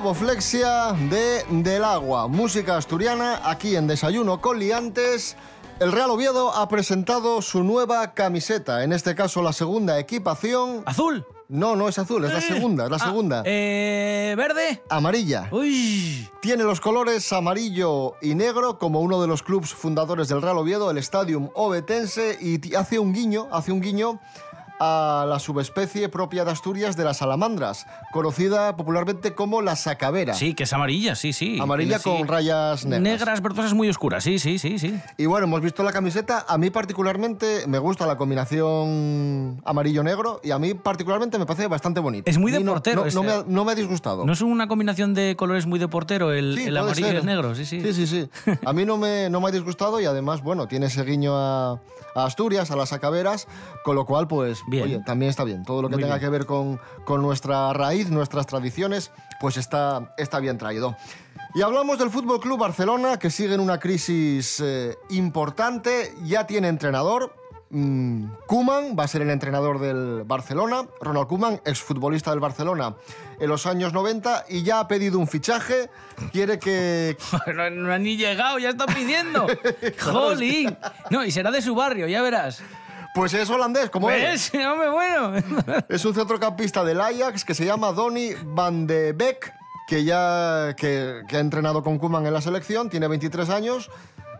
Globoflexia 0.00 0.92
de 1.08 1.42
Del 1.48 1.82
Agua, 1.82 2.28
música 2.28 2.76
asturiana 2.76 3.40
aquí 3.50 3.76
en 3.76 3.86
Desayuno 3.86 4.42
con 4.42 4.58
Liantes. 4.58 5.36
El 5.80 5.90
Real 5.90 6.10
Oviedo 6.10 6.52
ha 6.54 6.68
presentado 6.68 7.40
su 7.40 7.64
nueva 7.64 8.12
camiseta, 8.12 8.84
en 8.84 8.92
este 8.92 9.14
caso 9.14 9.40
la 9.40 9.54
segunda 9.54 9.98
equipación. 9.98 10.82
¿Azul? 10.84 11.24
No, 11.48 11.76
no 11.76 11.88
es 11.88 11.96
azul, 11.98 12.24
es 12.26 12.32
la 12.32 12.40
segunda, 12.42 12.84
es 12.86 12.90
la 12.90 12.96
Ah, 12.96 13.06
segunda. 13.06 13.42
eh, 13.46 14.34
¿Verde? 14.36 14.82
Amarilla. 14.90 15.48
Uy. 15.50 16.28
Tiene 16.42 16.64
los 16.64 16.80
colores 16.80 17.32
amarillo 17.32 18.16
y 18.20 18.34
negro 18.34 18.78
como 18.78 19.00
uno 19.00 19.22
de 19.22 19.28
los 19.28 19.42
clubes 19.42 19.72
fundadores 19.72 20.28
del 20.28 20.42
Real 20.42 20.58
Oviedo, 20.58 20.90
el 20.90 20.98
Stadium 20.98 21.48
Ovetense, 21.54 22.36
y 22.40 22.74
hace 22.74 22.98
un 22.98 23.14
guiño, 23.14 23.48
hace 23.50 23.72
un 23.72 23.80
guiño 23.80 24.20
a 24.78 25.24
la 25.28 25.38
subespecie 25.38 26.08
propia 26.08 26.44
de 26.44 26.50
Asturias 26.50 26.96
de 26.96 27.04
las 27.04 27.18
salamandras, 27.18 27.86
conocida 28.12 28.76
popularmente 28.76 29.34
como 29.34 29.62
la 29.62 29.76
sacavera. 29.76 30.34
Sí, 30.34 30.54
que 30.54 30.64
es 30.64 30.72
amarilla, 30.72 31.14
sí, 31.14 31.32
sí. 31.32 31.58
Amarilla 31.60 31.98
sí, 31.98 32.04
con 32.10 32.28
rayas 32.28 32.84
negras. 32.84 33.02
Negras, 33.02 33.42
verdosas, 33.42 33.74
muy 33.74 33.88
oscuras, 33.88 34.22
sí, 34.24 34.38
sí, 34.38 34.58
sí, 34.58 34.78
sí. 34.78 35.00
Y 35.16 35.26
bueno, 35.26 35.46
hemos 35.46 35.60
visto 35.62 35.82
la 35.82 35.92
camiseta. 35.92 36.44
A 36.48 36.58
mí 36.58 36.70
particularmente 36.70 37.66
me 37.66 37.78
gusta 37.78 38.06
la 38.06 38.16
combinación 38.16 39.60
amarillo-negro 39.64 40.40
y 40.42 40.50
a 40.50 40.58
mí 40.58 40.74
particularmente 40.74 41.38
me 41.38 41.46
parece 41.46 41.66
bastante 41.68 42.00
bonita. 42.00 42.30
Es 42.30 42.38
muy 42.38 42.52
de 42.52 42.60
no- 42.60 42.72
portero 42.72 43.04
No, 43.06 43.10
no 43.12 43.22
me 43.22 43.32
ha, 43.32 43.44
no 43.46 43.64
me 43.64 43.72
ha 43.72 43.74
disgustado. 43.74 44.24
¿No 44.26 44.32
es 44.32 44.40
una 44.42 44.68
combinación 44.68 45.14
de 45.14 45.36
colores 45.36 45.66
muy 45.66 45.78
de 45.78 45.88
portero, 45.88 46.32
el, 46.32 46.56
Sí, 46.56 46.64
el 46.64 46.76
amarillo 46.76 47.06
y 47.06 47.10
ser. 47.10 47.16
el 47.20 47.26
negro? 47.26 47.54
Sí, 47.54 47.64
sí. 47.64 47.80
Sí, 47.80 47.92
sí, 47.94 48.06
sí. 48.06 48.28
A 48.66 48.72
mí 48.72 48.84
no 48.84 48.96
me, 48.96 49.30
no 49.30 49.40
me 49.40 49.48
ha 49.48 49.50
disgustado 49.50 50.00
y 50.00 50.04
además, 50.04 50.42
bueno, 50.42 50.66
tiene 50.68 50.86
ese 50.86 51.02
guiño 51.04 51.32
a, 51.36 51.72
a 52.14 52.24
Asturias, 52.24 52.70
a 52.70 52.76
las 52.76 52.92
acaberas, 52.92 53.46
con 53.84 53.94
lo 53.96 54.04
cual, 54.06 54.26
pues, 54.28 54.60
Bien. 54.68 54.84
oye, 54.84 55.00
también 55.04 55.30
está 55.30 55.44
bien. 55.44 55.64
Todo 55.64 55.82
lo 55.82 55.88
que 55.88 55.94
Muy 55.94 56.02
tenga 56.02 56.16
bien. 56.16 56.26
que 56.26 56.30
ver 56.30 56.46
con, 56.46 56.80
con 57.04 57.22
nuestra 57.22 57.72
raíz, 57.72 58.10
nuestras 58.10 58.46
tradiciones, 58.46 59.10
pues 59.40 59.56
está, 59.56 60.12
está 60.16 60.40
bien 60.40 60.58
traído. 60.58 60.96
Y 61.54 61.62
hablamos 61.62 61.98
del 61.98 62.10
Fútbol 62.10 62.40
Club 62.40 62.58
Barcelona, 62.58 63.18
que 63.18 63.30
sigue 63.30 63.54
en 63.54 63.60
una 63.60 63.78
crisis 63.80 64.60
eh, 64.62 64.96
importante, 65.10 66.12
ya 66.24 66.46
tiene 66.46 66.68
entrenador. 66.68 67.34
Mm, 67.70 68.26
Koeman 68.46 68.94
va 68.96 69.04
a 69.04 69.08
ser 69.08 69.22
el 69.22 69.30
entrenador 69.30 69.80
del 69.80 70.22
Barcelona. 70.24 70.86
Ronald 71.00 71.26
Koeman, 71.28 71.60
exfutbolista 71.64 72.30
del 72.30 72.40
Barcelona 72.40 72.94
en 73.40 73.48
los 73.48 73.66
años 73.66 73.92
90 73.92 74.44
y 74.48 74.62
ya 74.62 74.80
ha 74.80 74.88
pedido 74.88 75.18
un 75.18 75.26
fichaje. 75.26 75.88
Quiere 76.32 76.58
que, 76.58 77.16
no, 77.54 77.70
no 77.70 77.92
ha 77.92 77.98
ni 77.98 78.16
llegado, 78.16 78.58
ya 78.58 78.70
está 78.70 78.86
pidiendo. 78.86 79.46
¡Jolín! 80.02 80.76
No, 81.10 81.24
y 81.24 81.30
será 81.30 81.50
de 81.50 81.62
su 81.62 81.74
barrio, 81.74 82.06
ya 82.06 82.22
verás. 82.22 82.62
Pues 83.16 83.32
es 83.32 83.48
holandés. 83.48 83.90
Hombre, 83.94 84.90
bueno. 84.90 85.32
Es 85.88 86.04
un 86.04 86.14
centrocampista 86.14 86.84
del 86.84 87.00
Ajax 87.00 87.46
que 87.46 87.54
se 87.54 87.64
llama 87.64 87.92
Donny 87.92 88.34
van 88.44 88.86
de 88.86 89.14
Beek, 89.14 89.54
que 89.88 90.04
ya 90.04 90.74
que, 90.76 91.22
que 91.26 91.36
ha 91.38 91.40
entrenado 91.40 91.82
con 91.82 91.98
Koeman 91.98 92.26
en 92.26 92.34
la 92.34 92.42
selección, 92.42 92.90
tiene 92.90 93.08
23 93.08 93.48
años 93.48 93.90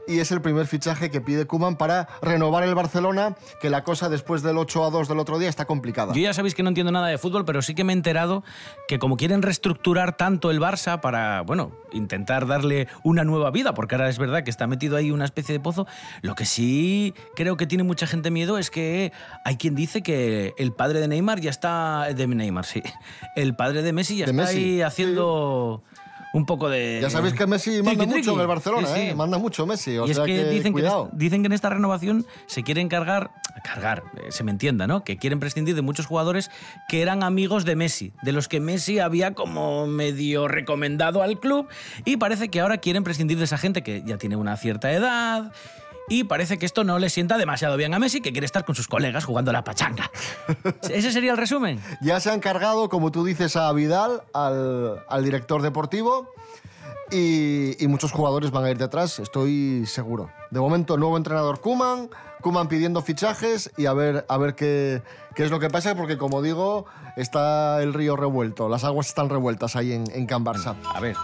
y 0.07 0.21
es 0.21 0.31
el 0.33 0.40
primer 0.40 0.66
fichaje 0.66 1.11
que 1.11 1.21
pide 1.21 1.47
Koeman 1.47 1.77
para 1.77 2.09
renovar 2.23 2.64
el 2.64 2.75
Barcelona, 2.75 3.37
que 3.61 3.71
la 3.71 3.85
cosa 3.85 4.09
después 4.09 4.42
del 4.42 4.59
8 4.59 4.85
a 4.85 4.90
2 4.90 5.09
del 5.09 5.19
otro 5.19 5.38
día 5.38 5.49
está 5.49 5.64
complicada. 5.64 6.12
Yo 6.14 6.21
ya 6.21 6.33
sabéis 6.35 6.55
que 6.55 6.62
no 6.62 6.69
entiendo 6.69 6.92
nada 6.92 7.09
de 7.09 7.19
fútbol, 7.19 7.45
pero 7.45 7.62
sí 7.62 7.75
que 7.75 7.85
me 7.85 7.92
he 7.92 7.97
enterado 7.97 8.45
que 8.88 8.99
como 8.99 9.16
quieren 9.16 9.42
reestructurar 9.42 10.16
tanto 10.16 10.51
el 10.51 10.61
Barça 10.61 11.01
para, 11.01 11.42
bueno, 11.42 11.73
intentar 11.92 12.47
darle 12.47 12.88
una 13.03 13.25
nueva 13.25 13.51
vida, 13.51 13.75
porque 13.75 13.95
ahora 13.95 14.09
es 14.09 14.19
verdad 14.19 14.45
que 14.45 14.51
está 14.51 14.66
metido 14.66 14.97
ahí 14.97 15.11
una 15.11 15.25
especie 15.25 15.53
de 15.53 15.61
pozo, 15.61 15.87
lo 16.23 16.35
que 16.35 16.45
sí 16.45 17.14
creo 17.35 17.57
que 17.57 17.66
tiene 17.66 17.85
mucha 17.85 18.07
gente 18.07 18.31
miedo 18.31 18.59
es 18.59 18.71
que 18.71 19.12
hay 19.45 19.57
quien 19.57 19.75
dice 19.75 20.03
que 20.03 20.55
el 20.59 20.73
padre 20.73 21.01
de 21.01 21.09
Neymar 21.09 21.40
ya 21.40 21.51
está... 21.51 22.07
De 22.14 22.27
Neymar, 22.27 22.64
sí. 22.64 22.83
El 23.35 23.57
padre 23.57 23.83
de 23.83 23.92
Messi 23.92 24.19
ya 24.19 24.27
De 24.27 24.33
está 24.33 24.42
Messi, 24.42 24.59
ahí 24.59 24.83
haciendo 24.83 25.83
un 26.37 26.44
poco 26.44 26.68
de... 26.68 26.99
Ya 27.01 27.09
sabéis 27.09 27.33
que 27.35 27.46
Messi 27.46 27.83
manda 27.83 28.05
Triqui, 28.05 28.18
mucho 28.18 28.35
en 28.35 28.40
el. 28.40 28.46
Barcelona, 28.46 28.87
Sí, 28.88 28.94
sí. 28.94 29.01
¿eh? 29.09 29.14
Manda 29.14 29.38
mucho 29.38 29.66
Messi, 29.66 29.96
o 29.96 30.07
y 30.07 30.11
es 30.11 30.16
sea 30.16 30.27
que, 30.27 30.35
que, 30.37 30.44
dicen, 30.51 30.64
que 30.64 30.72
cuidado. 30.72 31.09
dicen 31.12 31.42
que 31.42 31.46
en 31.46 31.53
esta 31.53 31.70
renovación 31.70 32.27
se 32.46 32.62
quieren 32.62 32.88
cargar, 32.88 33.31
cargar, 33.64 34.03
eh, 34.18 34.27
se 34.31 34.44
me 34.44 34.51
entienda, 34.51 34.87
¿no? 34.87 35.03
Que 35.03 35.16
quieren 35.16 35.40
prescindir 35.40 35.75
de 35.75 35.83
muchos 35.83 36.05
jugadores 36.05 36.51
que 36.88 37.01
eran 37.01 37.22
amigos 37.22 37.64
de 37.64 37.75
Messi, 37.75 38.12
de 38.22 38.33
los 38.33 38.49
que 38.49 38.61
Messi 38.61 38.99
había 38.99 39.33
como 39.33 39.87
medio 39.87 40.46
recomendado 40.46 41.22
al 41.22 41.40
club 41.40 41.68
y 42.05 42.18
parece 42.18 42.49
que 42.51 42.61
ahora 42.61 42.79
quieren 42.79 43.03
prescindir 43.03 43.38
de 43.38 43.44
esa 43.44 43.57
gente 43.57 43.83
que 43.83 44.03
ya 44.05 44.18
tiene 44.18 44.37
una 44.37 44.57
cierta 44.59 44.92
edad. 44.92 45.53
Y 46.09 46.25
parece 46.25 46.59
que 46.59 46.66
esto 46.66 46.85
no 46.85 46.99
le 46.99 47.11
sienta 47.11 47.37
demasiado 47.37 47.77
bien 47.77 47.92
a 47.92 47.99
Messi, 47.99 48.21
que 48.21 48.31
quiere 48.33 48.45
estar 48.45 48.64
con 48.64 48.75
sus 48.75 48.87
colegas 48.87 49.25
jugando 49.25 49.51
a 49.51 49.53
la 49.53 49.64
pachanga. 49.64 50.11
¿Ese 50.88 51.11
sería 51.11 51.33
el 51.33 51.37
resumen? 51.37 51.81
Ya 52.01 52.21
se 52.21 52.31
han 52.31 52.40
cargado, 52.40 52.88
como 52.88 53.11
tú 53.11 53.25
dices, 53.25 53.57
a 53.57 53.73
Vidal, 53.73 54.23
al, 54.33 55.05
al 55.09 55.25
director 55.25 55.62
deportivo, 55.62 56.33
y, 57.11 57.83
y 57.83 57.88
muchos 57.88 58.12
jugadores 58.12 58.51
van 58.51 58.64
a 58.64 58.71
ir 58.71 58.79
detrás, 58.79 59.19
estoy 59.19 59.85
seguro. 59.87 60.31
De 60.51 60.61
momento, 60.61 60.97
nuevo 60.97 61.16
entrenador 61.16 61.61
Kuman, 61.61 62.09
Kuman 62.40 62.69
pidiendo 62.69 63.03
fichajes 63.03 63.71
y 63.77 63.87
a 63.87 63.92
ver, 63.92 64.25
a 64.29 64.38
ver 64.38 64.55
qué, 64.55 65.03
qué 65.35 65.45
es 65.45 65.51
lo 65.51 65.59
que 65.59 65.71
pasa, 65.71 65.97
porque 65.97 66.19
como 66.19 66.42
digo, 66.42 66.87
está 67.16 67.83
el 67.83 67.95
río 67.95 68.16
revuelto, 68.16 68.69
las 68.69 68.85
aguas 68.85 69.09
están 69.09 69.29
revueltas 69.29 69.75
ahí 69.77 69.92
en, 69.92 70.05
en 70.12 70.27
Can 70.27 70.45
Barça. 70.45 70.77
A 70.85 71.01
ver. 71.01 71.16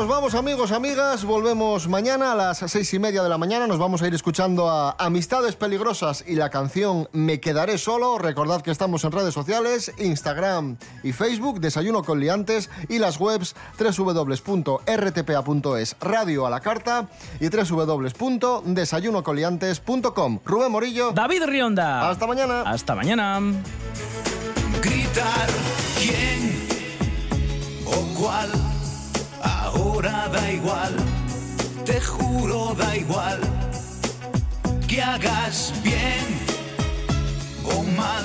Nos 0.00 0.08
vamos 0.08 0.34
amigos, 0.34 0.72
amigas, 0.72 1.24
volvemos 1.26 1.86
mañana 1.86 2.32
a 2.32 2.34
las 2.34 2.56
seis 2.58 2.94
y 2.94 2.98
media 2.98 3.22
de 3.22 3.28
la 3.28 3.36
mañana, 3.36 3.66
nos 3.66 3.78
vamos 3.78 4.00
a 4.00 4.06
ir 4.06 4.14
escuchando 4.14 4.70
a 4.70 4.96
Amistades 4.98 5.56
Peligrosas 5.56 6.24
y 6.26 6.36
la 6.36 6.48
canción 6.48 7.06
Me 7.12 7.38
Quedaré 7.38 7.76
Solo. 7.76 8.16
Recordad 8.16 8.62
que 8.62 8.70
estamos 8.70 9.04
en 9.04 9.12
redes 9.12 9.34
sociales, 9.34 9.92
Instagram 9.98 10.78
y 11.02 11.12
Facebook, 11.12 11.60
Desayuno 11.60 12.02
con 12.02 12.18
Liantes 12.18 12.70
y 12.88 12.98
las 12.98 13.20
webs 13.20 13.54
www.rtpa.es, 13.78 14.86
Radio 16.00 16.46
a 16.46 16.50
la 16.50 16.60
Carta 16.60 17.10
y 17.38 17.50
www.desayunocoliantes.com. 17.50 20.38
Rubén 20.46 20.72
Morillo, 20.72 21.12
David 21.12 21.42
Rionda. 21.44 22.08
hasta 22.08 22.26
mañana. 22.26 22.62
Hasta 22.62 22.94
mañana. 22.94 23.38
gritar 24.80 25.50
quién 25.98 26.58
o 27.84 27.96
cuál. 28.18 28.50
Ahora 30.02 30.28
da 30.28 30.50
igual, 30.50 30.96
te 31.84 32.00
juro 32.00 32.74
da 32.74 32.96
igual 32.96 33.38
que 34.88 35.02
hagas 35.02 35.74
bien 35.84 36.24
o 37.66 37.82
mal. 37.82 38.24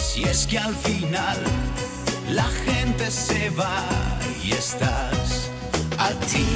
Si 0.00 0.22
es 0.22 0.46
que 0.46 0.60
al 0.60 0.76
final 0.76 1.38
la 2.30 2.46
gente 2.64 3.10
se 3.10 3.50
va 3.50 3.82
y 4.44 4.52
estás 4.52 5.50
a 5.98 6.10
ti 6.30 6.46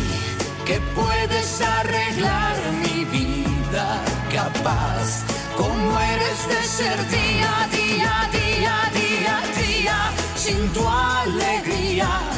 que 0.65 0.79
puedes 0.95 1.61
arreglar 1.61 2.55
mi 2.85 3.05
vida 3.07 4.01
capaz 4.33 5.25
como 5.57 5.99
eres 5.99 6.41
de 6.53 6.63
ser 6.63 6.99
día, 7.09 7.69
día, 7.73 8.31
día, 8.31 8.77
día, 8.95 9.43
día 9.59 10.13
sin 10.37 10.69
tu 10.73 10.89
alegría 10.89 12.34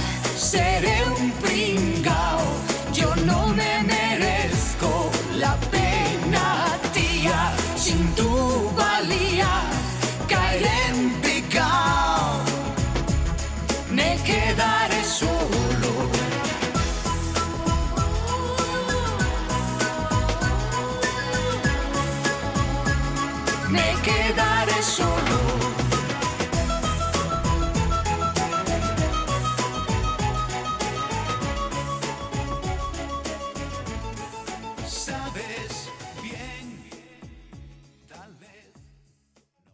seré 0.47 1.03
un 1.21 1.33
pringao, 1.43 2.39
yo 2.93 3.17
no 3.25 3.49
me 3.49 3.96